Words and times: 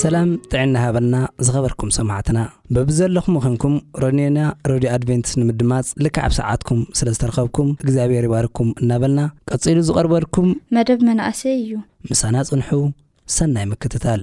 ሰላም 0.00 0.28
ጥዕና 0.52 0.74
ሃበልና 0.84 1.16
ዝኸበርኩም 1.46 1.90
ሰማዕትና 1.96 2.38
ብብዘለኹም 2.76 3.34
ኹንኩም 3.44 3.74
ሮኒና 4.02 4.38
ሮድዮ 4.70 4.88
ኣድቨንትስ 4.96 5.34
ንምድማፅ 5.40 5.88
ልክዓብ 6.04 6.32
ሰዓትኩም 6.38 6.80
ስለ 7.00 7.08
ዝተረኸብኩም 7.16 7.68
እግዚኣብሔር 7.84 8.26
ይባርኩም 8.28 8.70
እናበልና 8.82 9.22
ቀጺሉ 9.50 9.78
ዝቐርበልኩም 9.90 10.48
መደብ 10.78 11.02
መናእሰይ 11.10 11.56
እዩ 11.62 11.72
ምሳና 12.10 12.34
ጽንሑ 12.50 12.70
ሰናይ 13.36 13.66
ምክትታል 13.74 14.22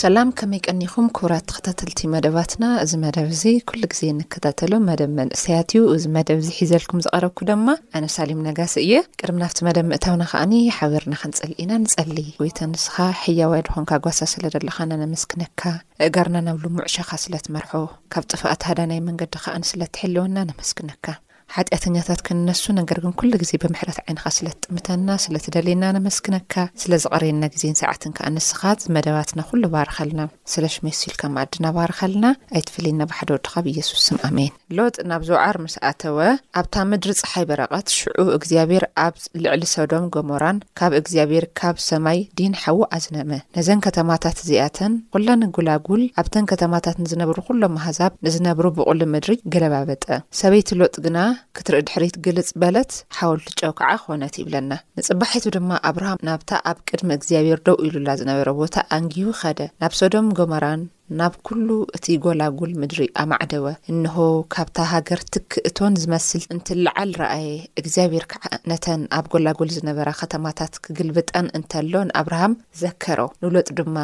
ሰላም 0.00 0.28
ከመይ 0.38 0.60
ቀኒኹም 0.68 1.06
ኩብራት 1.16 1.44
ተኸታተልቲ 1.50 2.00
መደባትና 2.14 2.64
እዚ 2.82 2.92
መደብ 3.04 3.26
እዚ 3.34 3.42
ኩሉ 3.68 3.82
ግዜ 3.92 4.00
ንከታተሎ 4.16 4.72
መደብ 4.88 5.10
መንእሰያት 5.20 5.70
እዩ 5.74 5.82
እዚ 5.96 6.04
መደብ 6.16 6.38
ዝሒዘልኩም 6.46 7.02
ዝቐረብኩ 7.06 7.38
ድማ 7.50 7.68
ኣነሳሊም 7.98 8.42
ነጋሲ 8.48 8.74
እየ 8.86 8.94
ቅድሚ 9.20 9.36
ናብቲ 9.44 9.60
መደብ 9.68 9.86
ምእታውና 9.92 10.24
ከዓኒ 10.32 10.52
ሓቢርና 10.78 11.14
ክንጸሊ 11.22 11.52
ኢና 11.64 11.72
ንጸሊ 11.84 12.16
ወይቶ 12.42 12.58
ንስኻ 12.72 12.96
ሕያዋይ 13.22 13.62
ድኾንካ 13.68 13.92
ጓሳ 14.06 14.20
ስለ 14.34 14.44
ደለኻና 14.56 14.92
ነመስክነካ 15.02 15.62
እጋርና 16.08 16.36
ናብሉ 16.48 16.64
ሙዕሻኻ 16.78 17.10
ስለትመርሖ 17.24 17.72
ካብ 18.14 18.26
ጥፋእትሃዳናይ 18.32 19.00
መንገዲ 19.10 19.34
ከዓኒ 19.46 19.64
ስለ 19.72 19.88
ትሕልወና 19.98 20.36
ነመስግነካ 20.50 21.06
ሓጢኣተኛታት 21.54 22.20
ክንነሱ 22.26 22.62
ነገር 22.78 22.98
ግን 23.02 23.12
ኵሉ 23.18 23.32
ግዜ 23.42 23.50
ብምሕዳት 23.62 23.98
ዓይንኻ 24.04 24.24
ስለ 24.36 24.46
ትጥምተና 24.54 25.08
ስለ 25.24 25.34
ትደልየና 25.44 25.84
ንመስክነካ 25.96 26.54
ስለ 26.82 26.92
ዝቐርየና 27.04 27.44
ግዜን 27.54 27.76
ሰዓትን 27.82 28.12
ከኣ 28.16 28.28
ንስኻት 28.36 28.78
ዝመደባትና 28.84 29.40
ኹሉ 29.50 29.62
ባርኸልና 29.74 30.22
ስለ 30.52 30.64
ሽመሲኢልካ 30.74 31.22
ማኣድና 31.34 31.68
ባርኸልና 31.76 32.26
ኣይትፍለየና 32.56 33.02
ባሓደወድካብ 33.12 33.66
ኢየሱስ 33.74 34.02
ስም 34.08 34.18
ኣሜን 34.28 34.52
ሎጥ 34.78 34.96
ናብ 35.12 35.22
ዞውዓር 35.28 35.58
ምስ 35.64 35.76
ኣተወ 35.90 36.18
ኣብታ 36.60 36.74
ምድሪ 36.90 37.14
ፀሓይ 37.20 37.46
በረቐት 37.50 37.88
ሽዑ 37.98 38.26
እግዚኣብሔር 38.38 38.86
ኣብ 39.06 39.14
ልዕሊ 39.44 39.62
ሶዶም 39.74 40.06
ጎሞራን 40.16 40.60
ካብ 40.80 40.92
እግዚኣብሔር 41.00 41.46
ካብ 41.60 41.78
ሰማይ 41.88 42.20
ዲን 42.40 42.52
ሓዊ 42.64 42.78
ኣዝነመ 42.98 43.30
ነዘን 43.58 43.82
ከተማታት 43.88 44.38
ዚኣተን 44.50 44.92
ዅላ 45.16 45.30
ንጉላጉል 45.44 46.04
ኣብተን 46.22 46.50
ከተማታት 46.52 46.96
ንዝነብሩ 47.04 47.36
ዅሎም 47.48 47.74
ኣህዛብ 47.82 48.12
ንዝነብሩ 48.26 48.66
ብቕል 48.78 49.00
ምድሪ 49.14 49.32
ገለባበጠ 49.54 50.04
ሰበይቲ 50.42 50.70
ሎጥ 50.82 50.94
ግና 51.06 51.18
ክትርኢ 51.56 51.80
ድሕሪት 51.88 52.16
ግልፅ 52.24 52.48
በለት 52.62 52.92
ሓወልትጨው 53.16 53.72
ከዓ 53.78 53.90
ኾነት 54.04 54.34
ይብለና 54.40 54.72
ንጽባሒቱ 54.98 55.44
ድማ 55.56 55.70
ኣብርሃም 55.90 56.24
ናብታ 56.28 56.50
ኣብ 56.70 56.78
ቅድሚ 56.88 57.10
እግዚኣብሔር 57.18 57.60
ደው 57.68 57.78
ኢሉላ 57.86 58.08
ዝነበረ 58.22 58.48
ቦታ 58.60 58.76
ኣንግሁ 58.98 59.28
ኸደ 59.42 59.60
ናብ 59.82 59.94
ሶዶም 60.00 60.28
ጎሞራን 60.38 60.82
ናብ 61.18 61.34
ኵሉ 61.48 61.68
እቲ 61.96 62.06
ጐላጉል 62.22 62.70
ምድሪ 62.82 63.00
ኣማዕደወ 63.22 63.66
እንሆ 63.92 64.14
ካብታ 64.54 64.76
ሃገር 64.92 65.20
ትክእቶን 65.34 65.94
ዝመስል 66.02 66.42
እንትላዓል 66.54 67.10
ረኣየ 67.20 67.48
እግዚኣብሔር 67.80 68.24
ከዓ 68.32 68.42
ነተን 68.70 69.02
ኣብ 69.18 69.26
ጐላጉል 69.32 69.70
ዝነበራ 69.76 70.08
ኸተማታት 70.20 70.72
ክግልብጠን 70.86 71.46
እንተሎ 71.58 71.92
ንኣብርሃም 72.08 72.54
ዘከሮ 72.80 73.20
ንሎጥ 73.44 73.68
ድማ 73.80 73.96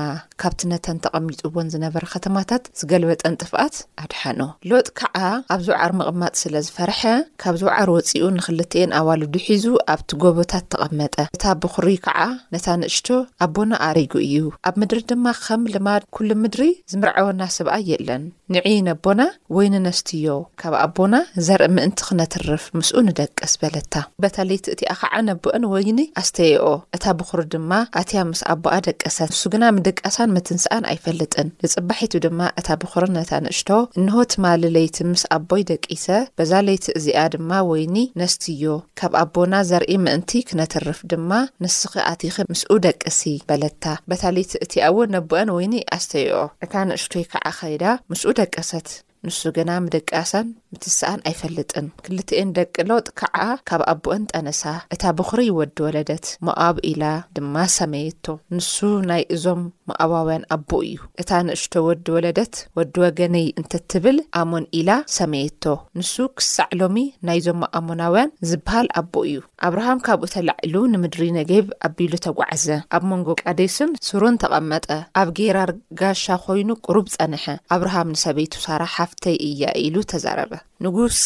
ካብቲ 0.44 0.62
ነተን 0.72 1.00
ተቐሚጡዎን 1.06 1.70
ዝነበረ 1.74 2.04
ኸተማታት 2.14 2.62
ዝገልበጠን 2.80 3.38
ጥፍኣት 3.42 3.76
ኣድሓኖ 4.04 4.40
ሎጥ 4.72 4.86
ከዓ 5.00 5.16
ኣብ 5.56 5.60
ዝውዓር 5.66 5.92
ምቕማጥ 6.00 6.32
ስለ 6.44 6.54
ዝፈርሐ 6.68 7.02
ካብ 7.44 7.54
ዝውዓር 7.62 7.88
ወፂኡ 7.96 8.24
ንኽልትኤን 8.38 8.94
ኣዋሉዱ 9.00 9.34
ሒዙ 9.48 9.66
ኣብቲ 9.96 10.10
ጎቦታት 10.22 10.64
ተቐመጠ 10.74 11.14
እታ 11.36 11.44
ብኹሪ 11.62 11.88
ከዓ 12.06 12.18
ነታ 12.54 12.66
ንእሽቶ 12.82 13.08
ኣቦና 13.44 13.72
ኣሪጉ 13.90 14.12
እዩ 14.28 14.38
ኣብ 14.68 14.74
ምድሪ 14.82 14.98
ድማ 15.12 15.26
ከም 15.44 15.62
ልማድ 15.74 16.02
ኩሉ 16.16 16.30
ምድሪ 16.44 16.64
ዝምርዐወና 16.92 17.42
ስብኣ 17.56 17.74
የ 17.88 17.92
እለን 18.00 18.22
ንዕ 18.54 18.64
ነቦና 18.88 19.22
ወይኒ 19.56 19.74
ነስትዮ 19.84 20.32
ካብ 20.60 20.74
ኣቦና 20.84 21.14
ዘርኢ 21.46 21.66
ምእንቲ 21.76 21.98
ክነትርፍ 22.08 22.64
ምስኡ 22.78 22.96
ንደቅስ 23.08 23.52
በለታ 23.62 23.94
በታለይቲ 24.22 24.64
እቲኣ 24.74 24.88
ከዓ 25.00 25.12
ነቦአን 25.28 25.64
ወይኒ 25.74 25.98
ኣስተየኦ 26.22 26.66
እታ 26.96 27.04
ብኹሪ 27.18 27.40
ድማ 27.54 27.70
ኣትያ 28.00 28.22
ምስ 28.32 28.40
ኣቦኣ 28.54 28.74
ደቀሰ 28.88 29.18
ንሱ 29.30 29.42
ግና 29.54 29.64
ምድቃሳን 29.76 30.32
ምትንስኣን 30.36 30.88
ኣይፈልጥን 30.92 31.48
ንጽባሒቱ 31.64 32.14
ድማ 32.26 32.40
እታ 32.62 32.68
ብኹሪ 32.84 33.06
ነታ 33.18 33.32
ንእሽቶ 33.46 33.70
እንሆ 34.00 34.16
ትማሊ 34.34 34.62
ለይቲ 34.76 34.98
ምስ 35.12 35.24
ኣቦይ 35.38 35.64
ደቂሰ 35.72 36.06
በዛ 36.40 36.52
ለይቲ 36.68 36.84
እዚኣ 37.00 37.24
ድማ 37.36 37.50
ወይኒ 37.70 37.96
ነስትዮ 38.22 38.76
ካብ 39.02 39.12
ኣቦና 39.22 39.54
ዘርኢ 39.70 39.90
ምእንቲ 40.06 40.30
ክነትርፍ 40.50 41.00
ድማ 41.14 41.30
ንስኺ 41.64 41.94
ኣቲኺ 42.12 42.36
ምስኡ 42.52 42.72
ደቅሲ 42.88 43.20
በለታ 43.48 43.84
በታ 44.10 44.22
ለይቲ 44.36 44.52
እቲኣውን 44.66 45.12
ነቦአን 45.18 45.54
ወይኒ 45.58 45.74
ኣስተይኦእ 45.98 46.48
ንእሽቶይ 46.88 47.24
ከዓ 47.32 47.44
ኸይዳ 47.58 47.84
ምስኡ 48.10 48.30
ደቀሰት 48.38 48.88
ንሱ 49.26 49.40
ግና 49.56 49.70
ምደቃሳን 49.84 50.46
ምቲስኣን 50.74 51.20
ኣይፈልጥን 51.30 51.86
ክልትኤን 52.04 52.52
ደቂ 52.58 52.74
ሎጥ 52.90 53.06
ከዓኣ 53.20 53.48
ካብ 53.68 53.82
ኣቦአን 53.92 54.22
ጠነሳ 54.32 54.62
እታ 54.94 55.02
ብኽሪይ 55.18 55.50
ወዲ 55.58 55.76
ወለደት 55.86 56.26
መኣብ 56.48 56.76
ኢላ 56.90 57.04
ድማ 57.36 57.54
ሰመየቶ 57.76 58.26
ንሱ 58.56 58.76
ናይ 59.10 59.22
እዞም 59.36 59.60
መኣባውያን 59.90 60.46
ኣቦ 60.56 60.70
እዩ 60.86 61.00
እታ 61.24 61.30
ንእሽቶ 61.48 61.74
ወዲ 61.88 62.06
ወለደት 62.16 62.54
ወዲ 62.78 62.94
ወገነይ 63.04 63.46
እንተ 63.60 63.72
እትብል 63.82 64.18
ኣሞን 64.40 64.66
ኢላ 64.80 64.90
ሰመየቶ 65.16 65.64
ንሱ 66.00 66.14
ክሳዕሎሚ 66.38 66.98
ናይ 67.28 67.40
ዞም 67.48 67.60
መኣሞናውያን 67.64 68.32
ዝብሃል 68.52 68.88
ኣቦ 69.02 69.12
እዩ 69.30 69.40
ኣብርሃም 69.68 70.02
ካብኡ 70.08 70.26
ተላዕሉ 70.36 70.74
ንምድሪ 70.94 71.28
ነገብ 71.38 71.66
ኣቢሉ 71.90 72.14
ተጓዕዘ 72.28 72.66
ኣብ 72.98 73.02
መንጎ 73.12 73.28
ቃዴሱን 73.44 73.92
ሱሩን 74.10 74.40
ተቐመጠ 74.44 74.88
ኣብ 75.20 75.28
ጌራር 75.40 75.72
ጋሻ 76.02 76.24
ዀይኑ 76.46 76.70
ቅሩብ 76.86 77.06
ጸንሐ 77.18 77.44
ኣብርሃም 77.76 78.08
ንሰበይቱሳራ 78.16 78.82
ሓፍተይ 78.96 79.36
እያ 79.50 79.62
ኢሉ 79.86 79.96
ተዛረበ 80.12 80.52
ንጉስ 80.84 81.18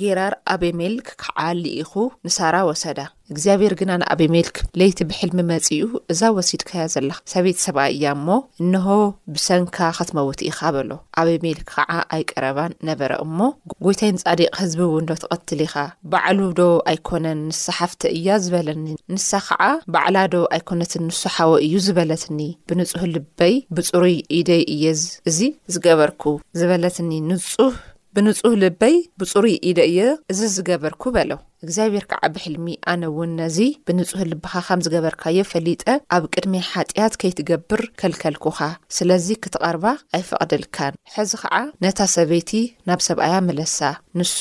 ጌይራር 0.00 0.34
ኣበሜልክ 0.52 1.06
ከዓ 1.22 1.38
ልኢኹ 1.62 1.92
ንሳራ 2.26 2.56
ወሰዳ 2.68 2.98
እግዚኣብሔር 3.32 3.72
ግና 3.80 3.90
ንኣበሜልክለይቲ 4.00 4.98
ብሕልሚ 5.10 5.38
መጺ 5.48 5.64
እዩ 5.76 5.82
እዛ 6.12 6.20
ወሲድካያ 6.36 6.82
ዘለካ 6.94 7.18
ሰበይት 7.32 7.58
ሰብኣ 7.64 7.82
እያ 7.94 8.04
እሞ 8.18 8.28
እንሆ 8.64 8.88
ብሰንካ 9.34 9.76
ኸትመውት 9.98 10.40
ኢኻ 10.50 10.58
በሎ 10.76 10.90
ኣበሜልክ 11.22 11.66
ከዓ 11.74 11.90
ኣይቀረባን 12.16 12.72
ነበረ 12.88 13.10
እሞ 13.26 13.38
ጐይታይ 13.84 14.12
ንጻዲቕ 14.16 14.48
ህዝቢ 14.62 14.80
እውንዶ 14.88 15.10
ተቐትል 15.24 15.62
ኢኻ 15.66 15.74
ባዕሉ 16.14 16.40
ዶ 16.60 16.68
ኣይኮነን 16.92 17.40
ንሳሓፍተ 17.50 18.02
እያ 18.18 18.28
ዝበለኒ 18.46 18.86
ንሳ 19.16 19.30
ከዓ 19.48 19.62
ባዕላዶ 19.96 20.34
ኣይኮነትን 20.58 21.04
ንሱ 21.10 21.22
ሓወ 21.36 21.52
እዩ 21.66 21.76
ዝበለትኒ 21.88 22.40
ብንጹህ 22.70 23.06
ልበይ 23.14 23.56
ብፁሩይ 23.76 24.16
ኢደይ 24.40 24.64
እየዝ 24.76 25.02
እዚ 25.30 25.40
ዝገበርኩ 25.74 26.22
ዝበለትኒ 26.60 27.10
ንጹህ 27.30 27.74
ብንጹህ 28.14 28.54
ልበይ 28.60 28.96
ብጹሩይ 29.20 29.54
ኢደ 29.70 29.78
እየ 29.90 29.98
እዚ 30.32 30.40
ዝገበርኩ 30.54 31.02
በለ 31.16 31.30
እግዚኣብሔር 31.64 32.04
ከዓ 32.10 32.22
ብሕልሚ 32.34 32.66
ኣነ 32.92 33.02
እውን 33.10 33.30
ነዚ 33.40 33.58
ብንጹህ 33.88 34.22
ልብኻ 34.30 34.52
ከም 34.66 34.80
ዝገበርካዮ 34.86 35.36
ፈሊጠ 35.52 35.82
ኣብ 36.16 36.24
ቅድሚ 36.34 36.54
ሓጢኣት 36.70 37.14
ከይትገብር 37.20 37.82
ከልከልኩኻ 38.02 38.58
ስለዚ 38.96 39.26
ክትቐርባ 39.44 39.84
ኣይፈቕደልካን 40.18 40.98
ሕዚ 41.16 41.30
ከዓ 41.42 41.54
ነታ 41.86 41.98
ሰበይቲ 42.16 42.50
ናብ 42.90 43.02
ሰብኣያመለሳ 43.08 43.78
ንሱ 44.20 44.40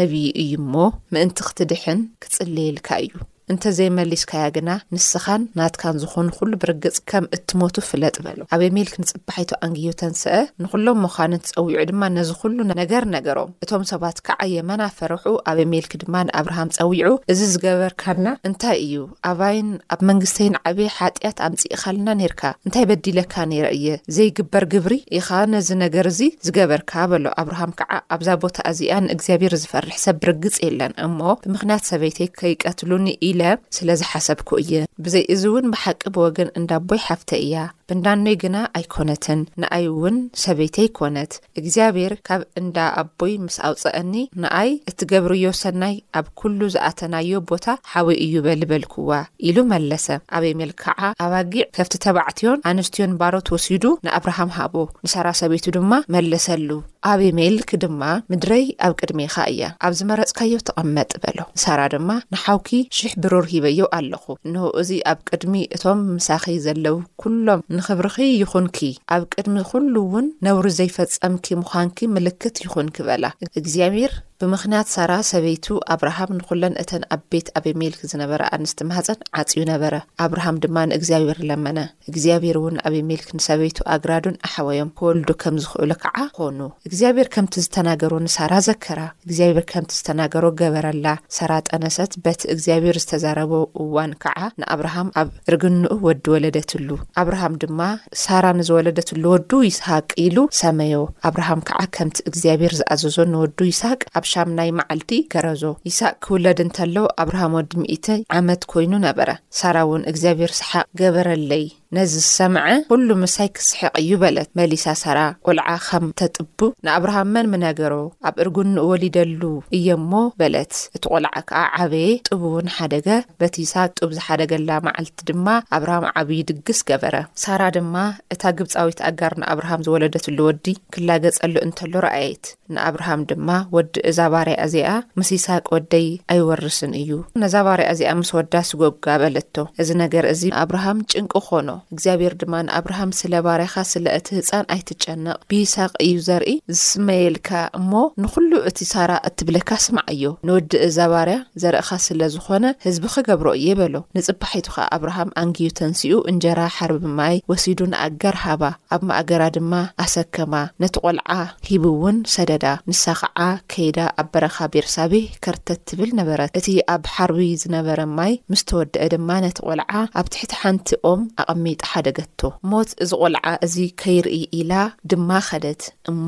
ነብዪ 0.00 0.24
እዩ 0.44 0.52
እሞ 0.62 0.74
ምእንቲ 1.14 1.38
ክትድሕን 1.50 2.00
ክጽልየልካ 2.24 2.88
እዩ 3.08 3.14
እንተዘይመሊስካያ 3.52 4.44
ግና 4.56 4.70
ንስኻን 4.94 5.42
ናትካን 5.58 5.96
ዝኾኑ 6.02 6.26
ኩሉ 6.38 6.52
ብርግፅ 6.62 6.96
ከም 7.10 7.24
እትሞቱ 7.36 7.76
ፍለጥ 7.90 8.14
በሎ 8.24 8.40
ኣብ 8.54 8.62
ሜልክ 8.76 8.94
ንፅባሒይቶ 9.02 9.50
ኣንግህዮ 9.66 9.90
ተንስአ 10.00 10.36
ንኹሎም 10.62 10.98
ምዃንን 11.04 11.42
ትፀዊዑ 11.46 11.82
ድማ 11.90 12.02
ነዚ 12.16 12.30
ኩሉ 12.42 12.58
ነገር 12.82 13.02
ነገሮም 13.16 13.50
እቶም 13.64 13.84
ሰባት 13.92 14.16
ከዓ 14.28 14.38
የመና 14.54 14.82
ፈርሑ 14.98 15.22
ኣብ 15.50 15.58
ኣሜልኪ 15.64 15.92
ድማ 16.02 16.14
ንኣብርሃም 16.28 16.72
ፀዊዑ 16.78 17.10
እዚ 17.34 17.40
ዝገበርካና 17.54 18.26
እንታይ 18.50 18.78
እዩ 18.86 18.96
ኣባይን 19.30 19.68
ኣብ 19.94 20.00
መንግስተይን 20.10 20.56
ዓበዪ 20.70 20.88
ሓጢኣት 20.98 21.38
ኣምፂኢካልና 21.48 22.08
ነርካ 22.22 22.40
እንታይ 22.66 22.86
በዲለካ 22.92 23.34
ነይረ 23.52 23.66
እየ 23.78 23.88
ዘይግበር 24.18 24.64
ግብሪ 24.74 24.94
ኢኻ 25.18 25.28
ነዚ 25.56 25.68
ነገር 25.84 26.06
እዚ 26.12 26.20
ዝገበርካ 26.48 26.92
በሎ 27.12 27.26
ኣብርሃም 27.44 27.74
ከዓ 27.80 27.90
ኣብዛ 28.16 28.28
ቦታ 28.44 28.56
ኣዚኣ 28.72 28.96
ንእግዚኣብሄር 29.08 29.54
ዝፈርሕ 29.64 29.96
ሰብ 30.06 30.16
ብርግጽ 30.24 30.56
የለን 30.66 30.92
እሞ 31.06 31.18
ብምኽንያት 31.44 31.86
ሰበይተይ 31.92 32.28
ከይቀትሉኒ 32.40 33.08
ኢሉ 33.28 33.38
ስለዝሓሰብኩ 33.76 34.50
እየ 34.62 34.72
ብዘይ 35.04 35.24
እዙ 35.34 35.42
እውን 35.50 35.66
ብሓቂ 35.74 36.00
ብወገን 36.14 36.50
እንዳቦይ 36.60 37.00
ሓፍተ 37.08 37.30
እያ 37.44 37.54
እንዳነይ 37.94 38.34
ግና 38.42 38.56
ኣይኮነትን 38.78 39.40
ንኣይ 39.62 39.84
እውን 39.92 40.16
ሰበይተይኮነት 40.42 41.32
እግዚኣብሔር 41.60 42.12
ካብ 42.28 42.42
እንዳ 42.60 42.76
ኣቦይ 43.02 43.34
ምስ 43.44 43.56
ኣውፀአኒ 43.68 44.14
ንኣይ 44.42 44.70
እትገብርዮ 44.90 45.44
ሰናይ 45.62 45.94
ኣብ 46.20 46.26
ኩሉ 46.40 46.60
ዝኣተናዮ 46.74 47.32
ቦታ 47.50 47.66
ሓዊይ 47.92 48.18
እዩ 48.26 48.34
በሊበልክዋ 48.46 49.10
ኢሉ 49.48 49.56
መለሰ 49.72 50.06
ኣበሜል 50.38 50.72
ከዓ 50.82 50.98
ኣባጊዕ 51.26 51.64
ከፍቲ 51.78 51.94
ተባዕትዮን 52.06 52.62
ኣንስትዮን 52.72 53.14
ባሮ 53.22 53.34
ወሲዱ 53.56 53.84
ንኣብርሃም 54.06 54.52
ሃቦ 54.58 54.76
ንሳራ 55.06 55.28
ሰበይቱ 55.40 55.64
ድማ 55.78 55.92
መለሰሉ 56.14 56.68
ኣበሜል 57.10 57.56
ኪድማ 57.70 58.02
ምድረይ 58.30 58.64
ኣብ 58.86 58.92
ቅድሚ 59.00 59.20
ኻ 59.34 59.44
እያ 59.52 59.62
ኣብዚ 59.86 59.98
መረፅካዮ 60.10 60.52
ተቐመጥ 60.68 61.10
በሎ 61.22 61.38
ንሳራ 61.56 61.80
ድማ 61.94 62.10
ንሓውኪ 62.34 62.68
ሽሕ 62.98 63.12
ብሩር 63.22 63.44
ሂበዮ 63.52 63.80
ኣለኹ 63.98 64.24
ን 64.52 64.54
እዚ 64.82 64.90
ኣብ 65.12 65.18
ቅድሚ 65.30 65.54
እቶም 65.76 66.00
ምሳኺ 66.16 66.44
ዘለው 66.66 66.96
ኩሎም 67.22 67.60
ን 67.76 67.81
ክብርኺ 67.86 68.16
ይኹንኪ 68.40 68.78
ኣብ 69.14 69.22
ቅድሚ 69.34 69.54
ኩሉ 69.70 69.94
እውን 70.04 70.26
ነብሪ 70.46 70.66
ዘይፈፀምኪ 70.78 71.44
ምዃንኪ 71.62 71.98
ምልክት 72.14 72.56
ይኹንኪ 72.64 72.96
በላ 73.08 73.24
እግዚኣብሔር 73.60 74.12
ብምኽንያት 74.44 74.88
ሳራ 74.94 75.12
ሰበይቱ 75.28 75.66
ኣብርሃም 75.94 76.30
ንዅለን 76.36 76.74
እተን 76.82 77.02
ኣብ 77.14 77.20
ቤት 77.32 77.48
ኣብ 77.58 77.64
የሜልክ 77.68 78.00
ዝነበረ 78.10 78.40
ኣንስቲ 78.56 78.80
ማህፀን 78.88 79.20
ዓጺዩ 79.40 79.60
ነበረ 79.70 79.94
ኣብርሃም 80.24 80.56
ድማ 80.64 80.76
ንእግዚኣብሔር 80.90 81.38
ለመነ 81.50 81.78
እግዚኣብሔር 82.10 82.56
እውን 82.60 82.76
ኣብ 82.88 82.94
ሜልክ 83.10 83.28
ንሰበይቱ 83.38 83.78
ኣግራዱን 83.96 84.36
ኣሕወዮም 84.48 84.90
ክወልዱ 84.98 85.28
ከም 85.42 85.58
ዝኽእሉ 85.64 85.90
ከዓ 86.04 86.16
ኾኑ 86.38 86.58
እግዚኣብሔር 86.88 87.28
ከምቲ 87.36 87.54
ዝተናገሮ 87.66 88.12
ንሳራ 88.26 88.52
ዘከራ 88.68 88.98
እግዚኣብሔር 89.26 89.66
ከምቲ 89.72 89.92
ዝተናገሮ 89.98 90.44
ገበረላ 90.62 91.06
ሳራ 91.36 91.52
ጠነሰት 91.70 92.12
በቲ 92.24 92.42
እግዚኣብሔር 92.56 92.98
ዝተዛረበ 93.04 93.54
እዋን 93.86 94.12
ከዓ 94.24 94.38
ንኣብርሃም 94.64 95.12
ኣብ 95.22 95.30
ርግንኡ 95.56 95.92
ወዲ 96.08 96.24
ወለደትሉ 96.36 96.90
ኣብርሃም 97.24 97.54
ድማ 97.66 97.80
ሳራ 98.24 98.44
ንዝወለደትሉ 98.62 99.24
ወዱ 99.36 99.50
ይስሃቅ 99.70 100.08
ኢሉ 100.26 100.36
ሰመዮ 100.62 100.96
ኣብርሃም 101.32 101.64
ከዓ 101.70 101.80
ከምቲ 101.98 102.18
እግዚኣብሔር 102.32 102.74
ዝኣዘዞ 102.82 103.16
ንወዱ 103.34 103.58
ይስሃቅ 103.72 104.02
ብ 104.24 104.28
ሻ 104.32 104.44
ናይ 104.58 104.70
መዓልቲ 104.78 105.12
ገረዞ 105.32 105.62
ይስሃቅ 105.88 106.14
ክውለድ 106.24 106.58
እንተለው 106.64 107.06
ኣብርሃሞ 107.24 107.52
ወዲሚዒተይ 107.60 108.20
ዓመት 108.40 108.62
ኮይኑ 108.72 108.92
ነበረ 109.06 109.28
ሳራ 109.60 109.76
እውን 109.86 110.06
እግዚኣብሔር 110.12 110.52
ስሓቅ 110.60 110.86
ገበረለይ 111.02 111.64
ነዚ 111.96 112.12
ዝሰምዐ 112.24 112.62
ዅሉ 112.94 113.08
ምሳይ 113.22 113.48
ክስሕቕ 113.56 113.90
እዩ 114.02 114.10
በለት 114.20 114.48
መሊሳ 114.58 114.84
ሳራ 115.00 115.18
ቘልዓ 115.46 115.66
ኸም 115.86 116.04
ተጥቡ 116.20 116.60
ንኣብርሃም 116.86 117.26
መን 117.34 117.48
ሚነገሮ 117.52 117.92
ኣብ 118.28 118.36
እርጉን 118.42 118.68
ንወሊደሉ 118.76 119.42
እየእሞ 119.76 120.12
በለት 120.40 120.72
እቲ 120.98 121.02
ቘልዓ 121.14 121.32
ከኣ 121.48 121.64
ዓበየ 121.84 122.06
ጡቡ 122.28 122.40
እውን 122.52 122.68
ሓደገ 122.76 123.08
በቲ 123.42 123.54
ይስሃቅ 123.64 123.90
ጡቡ 123.98 124.08
ዝሓደገላ 124.18 124.70
መዓልቲ 124.86 125.18
ድማ 125.30 125.46
ኣብርሃም 125.78 126.06
ዓብዪ 126.20 126.40
ድግስ 126.50 126.80
ገበረ 126.90 127.18
ሳራ 127.44 127.62
ድማ 127.78 127.94
እታ 128.36 128.42
ግብጻዊት 128.60 129.02
ኣጋር 129.10 129.34
ንኣብርሃም 129.42 129.84
ዝወለደትሉ 129.88 130.38
ወዲ 130.48 130.66
ክላገጸሉ 130.96 131.54
እንተሎ 131.66 131.92
ረኣየት 132.06 132.44
ንኣብርሃም 132.74 133.26
ድማ 133.32 133.48
ወዲ 133.76 133.94
እዛ 134.12 134.18
ባርያኣዚኣ 134.36 134.88
ምስ 135.20 135.32
ይስሃቅ 135.36 135.64
ወደይ 135.76 136.08
ኣይወርስን 136.32 136.96
እዩ 137.02 137.12
ነዛ 137.44 137.54
ባርኣዚኣ 137.68 138.14
ምስ 138.22 138.32
ወዳ 138.40 138.54
ስጐግጋ 138.72 139.06
በለቶ 139.24 139.54
እዚ 139.82 139.88
ነገር 140.04 140.24
እዚ 140.34 140.42
ንኣብርሃም 140.56 141.04
ጭንቂ 141.12 141.32
ኾኖ 141.50 141.68
እግዚኣብሔር 141.94 142.34
ድማ 142.40 142.54
ንኣብርሃም 142.66 143.10
ስለ 143.20 143.32
ባርያኻ 143.46 143.74
ስለ 143.92 144.06
እቲ 144.18 144.26
ህፃን 144.38 144.66
ኣይትጨንቕ 144.74 145.36
ብስቅ 145.50 145.90
እዩ 146.06 146.14
ዘርኢ 146.28 146.52
ዝስመየልካ 146.76 147.50
እሞ 147.78 147.92
ንዅሉ 148.24 148.50
እቲ 148.70 148.78
ሳራ 148.92 149.12
እትብለካ 149.28 149.70
ስማዕ 149.86 150.06
እዮ 150.14 150.22
ንወዲ 150.48 150.72
እዛ 150.88 150.98
ባርያ 151.12 151.36
ዘርእኻ 151.62 151.90
ስለ 152.06 152.20
ዝኾነ 152.34 152.64
ህዝቢ 152.86 153.04
ክገብሮ 153.14 153.48
እየ 153.60 153.68
በሎ 153.80 153.94
ንጽባሒቱ 154.16 154.66
ኸ 154.74 154.86
ኣብርሃም 154.96 155.30
ኣንግዩ 155.42 155.68
ተንስኡ 155.80 156.12
እንጀራ 156.32 156.60
ሓርቢ 156.76 157.04
ማይ 157.20 157.36
ወሲዱ 157.52 157.80
ንኣጋርሃባ 157.92 158.62
ኣብ 158.96 159.02
ማእገራ 159.10 159.42
ድማ 159.56 159.72
ኣሰከማ 160.04 160.54
ነቲ 160.84 160.94
ቘልዓ 161.04 161.30
ሂቡ 161.68 161.84
እውን 161.94 162.18
ሰደዳ 162.34 162.66
ንሳ 162.90 163.04
ኸዓ 163.20 163.40
ከይዳ 163.72 163.98
ኣብ 164.20 164.28
በረኻ 164.34 164.56
ቤርሳቢ 164.74 165.12
ከርተት 165.44 165.80
ትብል 165.90 166.10
ነበረት 166.20 166.50
እቲ 166.60 166.68
ኣብ 166.94 167.02
ሓርቢ 167.14 167.46
ዝነበረ 167.64 168.00
ማይ 168.16 168.32
ምስ 168.52 168.62
ተወድአ 168.70 169.06
ድማ 169.14 169.28
ነቲ 169.46 169.58
ቘልዓ 169.70 169.90
ኣብ 170.20 170.26
ትሕቲ 170.34 170.52
ሓንቲ 170.62 170.88
ኦም 171.12 171.20
ኣቐሚ 171.42 171.64
ዩ 171.71 171.71
ጣሓደገቶ 171.82 172.40
ሞት 172.70 172.90
እዚ 173.04 173.10
ቘልዓ 173.22 173.44
እዚ 173.66 173.76
ከይርኢ 174.02 174.38
ኢላ 174.60 174.72
ድማ 175.10 175.30
ኸደት 175.48 175.82
እሞ 176.10 176.26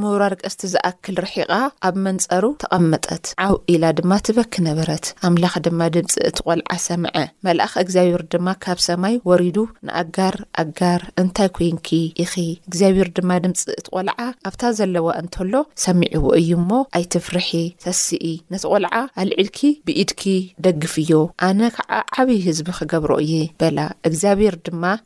ምውራር 0.00 0.34
ቀስቲ 0.42 0.62
ዝኣክል 0.72 1.16
ርሒቓ 1.24 1.50
ኣብ 1.88 1.94
መንፀሩ 2.06 2.44
ተቐመጠት 2.62 3.26
ዓብ 3.46 3.54
ኢላ 3.74 3.84
ድማ 4.00 4.12
ትበኪ 4.28 4.54
ነበረት 4.68 5.06
ኣምላኽ 5.28 5.54
ድማ 5.66 5.80
ድምፂ 5.96 6.14
እቲ 6.30 6.38
ቘልዓ 6.48 6.70
ሰምዐ 6.88 7.16
መልእኺ 7.48 7.72
እግዚኣብሔር 7.84 8.24
ድማ 8.34 8.48
ካብ 8.66 8.78
ሰማይ 8.88 9.16
ወሪዱ 9.30 9.56
ንኣጋር 9.88 10.36
ኣጋር 10.62 11.02
እንታይ 11.22 11.50
ኮንኪ 11.58 11.88
ኢኺ 12.24 12.34
እግዚኣብሔር 12.70 13.10
ድማ 13.18 13.30
ድምፂ 13.46 13.56
እቲ 13.78 13.86
ቘልዓ 13.96 14.18
ኣብታ 14.50 14.62
ዘለዋ 14.80 15.08
እንተሎ 15.22 15.54
ሰሚዑዎ 15.86 16.26
እዩ 16.40 16.50
እሞ 16.60 16.70
ኣይትፍርሒ 16.98 17.50
ተሲኢ 17.86 18.26
ነቲ 18.52 18.64
ቘልዓ 18.74 18.92
ኣልዒልኪ 19.22 19.58
ብኢድኪ 19.86 20.24
ደግፍ 20.66 20.94
ዮ 21.10 21.14
ኣነ 21.48 21.60
ከዓ 21.78 21.92
ዓበዪ 22.18 22.38
ህዝቢ 22.48 22.68
ክገብሮ 22.78 23.12
እየ 23.26 23.34
በላ 23.60 23.78
እግዚኣብሔር 24.08 24.54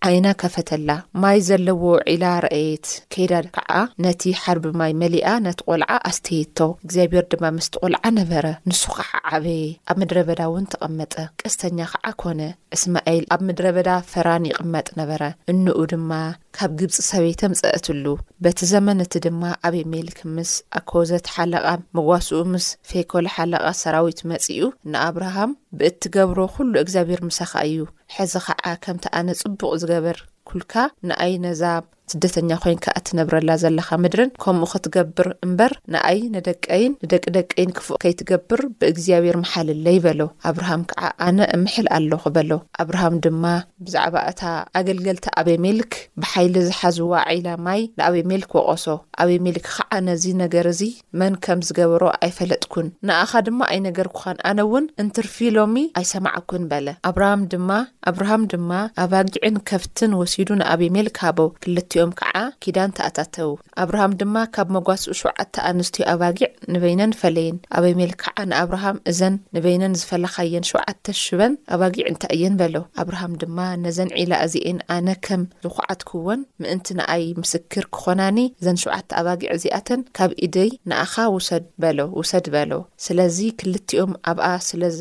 ዓይና 0.09 0.29
ከፈተላ 0.41 0.91
ማይ 1.23 1.39
ዘለዎ 1.49 1.83
ዒላ 2.13 2.25
ርኣየት 2.45 2.87
ከይዳ 3.13 3.33
ከዓ 3.57 3.73
ነቲ 4.05 4.23
ሓርቢማይ 4.43 4.93
መሊኣ 5.03 5.27
ነቲ 5.47 5.59
ቆልዓ 5.69 5.91
ኣስተየቶ 6.11 6.59
እግዚኣብሔር 6.85 7.27
ድማ 7.33 7.45
ምስቲ 7.59 7.75
ቆልዓ 7.83 8.03
ነበረ 8.21 8.47
ንሱ 8.71 8.83
ከዓ 8.97 9.11
ዓበይ 9.37 9.63
ኣብ 9.93 9.97
ምድረበዳ 10.03 10.41
እውን 10.51 10.67
ተቐመጠ 10.75 11.15
ቅስተኛ 11.43 11.79
ከዓ 11.93 12.05
ኮነ 12.23 12.41
እስማኤል 12.77 13.25
ኣብ 13.37 13.41
ምድረበዳ 13.51 13.89
ፈራን 14.13 14.47
ይቅመጥ 14.51 14.89
ነበረ 15.01 15.23
እንኡ 15.53 15.79
ድማ 15.93 16.11
ካብ 16.57 16.71
ግብፂ 16.79 16.95
ሰበይ 17.09 17.35
ተምፀአትሉ 17.41 18.05
በቲ 18.45 18.59
ዘመነእቲ 18.71 19.15
ድማ 19.25 19.43
ኣበየ 19.67 19.85
ሜልክ 19.93 20.19
ምስ 20.35 20.53
ኣከዘት 20.79 21.27
ሓለቓ 21.35 21.67
መጓስኡ 21.97 22.41
ምስ 22.53 22.67
ፌኮል 22.91 23.27
ሓለቓ 23.35 23.65
ሰራዊት 23.83 24.21
መጺ 24.31 24.45
ኡ 24.67 24.71
ንኣብርሃም 24.93 25.53
ብእትገብሮ 25.79 26.39
ኩሉ 26.55 26.73
እግዚኣብሔር 26.83 27.23
ምሳኽ 27.29 27.53
እዩ 27.71 27.85
ሕዚ 28.17 28.33
ከዓ 28.47 28.65
ከምቲ 28.87 29.05
ኣነ 29.21 29.29
ጽቡቕ 29.41 29.63
ዝገበር 29.85 30.19
ኩልካ 30.51 30.73
ንኣይነዛ 31.09 31.63
ስደተኛ 32.11 32.53
ኮይንካ 32.63 32.87
እትነብረላ 32.99 33.51
ዘለኻ 33.63 33.89
ምድርን 34.05 34.31
ከምኡ 34.43 34.69
ክትገብር 34.73 35.29
እምበር 35.47 35.73
ንኣይ 35.93 36.21
ንደቀይን 36.35 36.93
ንደቂ 37.05 37.25
ደቀይን 37.37 37.71
ክፉእ 37.79 37.99
ከይትገብር 38.03 38.61
ብእግዚኣብሔር 38.81 39.37
መሓልለይ 39.43 39.97
በሎ 40.05 40.21
ኣብርሃም 40.51 40.83
ከዓ 40.91 41.03
ኣነ 41.27 41.39
እምሕል 41.57 41.89
ኣለ 41.97 42.11
ኹበሎ 42.25 42.51
ኣብርሃም 42.85 43.17
ድማ 43.27 43.45
ብዛዕባ 43.87 44.17
እታ 44.33 44.43
ኣገልገልቲ 44.81 45.27
ኣበሜልክ 45.43 45.93
ብሓይሊ 46.25 46.55
ዝሓዙዋ 46.69 47.13
ዒላ 47.37 47.49
ማይ 47.67 47.81
ንኣበ 47.99 48.15
ሜልክ 48.33 48.51
ወቐሶ 48.59 48.87
ኣበሜልክ 49.25 49.67
ከዓ 49.77 49.93
ነዚ 50.09 50.25
ነገር 50.43 50.67
እዚ 50.73 50.83
መን 51.21 51.35
ከም 51.47 51.61
ዝገበሮ 51.69 52.03
ኣይፈለጥኩን 52.25 52.89
ንኣኻ 53.09 53.31
ድማ 53.49 53.61
ኣይ 53.73 53.81
ነገር 53.89 54.09
ክዃን 54.19 54.39
ኣነ 54.51 54.61
እውን 54.69 54.85
እንትርፊሎሚ 55.05 55.77
ኣይሰማዐኩን 56.03 56.65
በለ 56.73 56.87
ኣብራሃም 57.11 57.43
ድማ 57.55 57.71
ኣብርሃም 58.13 58.45
ድማ 58.55 58.71
ኣባጊዕን 59.05 59.57
ከፍትን 59.71 60.13
ወሲዱ 60.23 60.49
ንኣበሜልክ 60.61 61.17
ሃበው 61.27 61.49
ክልትዮ 61.65 62.00
ኦም 62.03 62.11
ከዓ 62.19 62.37
ኪዳን 62.63 62.91
ተኣታተዉ 62.97 63.49
ኣብርሃም 63.83 64.13
ድማ 64.21 64.37
ካብ 64.55 64.69
መጓስኡ 64.77 65.13
ሸዓተ 65.21 65.55
ኣንስትዮ 65.71 66.03
ኣባጊዕ 66.13 66.49
ንበይነን 66.75 67.13
ፈለይን 67.21 67.57
ኣበሜል 67.79 68.13
ከዓ 68.23 68.37
ንኣብርሃም 68.51 68.97
እዘን 69.11 69.35
ንበይነን 69.57 69.95
ዝፈላካየን 70.01 70.65
ሸዓተ 70.71 71.05
ሽበን 71.23 71.55
ኣባጊዕ 71.75 72.05
እንታይ 72.11 72.33
እየን 72.37 72.55
በሎ 72.61 72.77
ኣብርሃም 73.03 73.33
ድማ 73.43 73.59
ነዘን 73.85 74.11
ዒላ 74.19 74.33
እዚአን 74.47 74.79
ኣነ 74.97 75.09
ከም 75.27 75.43
ዝኩዓትክዎን 75.65 76.41
ምእንቲ 76.63 76.87
ንኣይ 76.99 77.25
ምስክር 77.43 77.85
ክኾናኒ 77.97 78.39
እዘን 78.61 78.79
ሸዓተ 78.85 79.11
ኣባጊዕ 79.21 79.49
እዚኣተን 79.57 80.03
ካብ 80.19 80.31
ኢደይ 80.49 80.71
ንኣኻ 80.93 81.15
ውሰድ 81.37 81.65
በሎ 81.85 81.99
ውሰድ 82.21 82.47
በሎ 82.57 82.73
ስለዚ 83.07 83.39
ክልትኦም 83.63 84.13
ኣብኣ 84.33 84.49
ስለዝ 84.69 84.99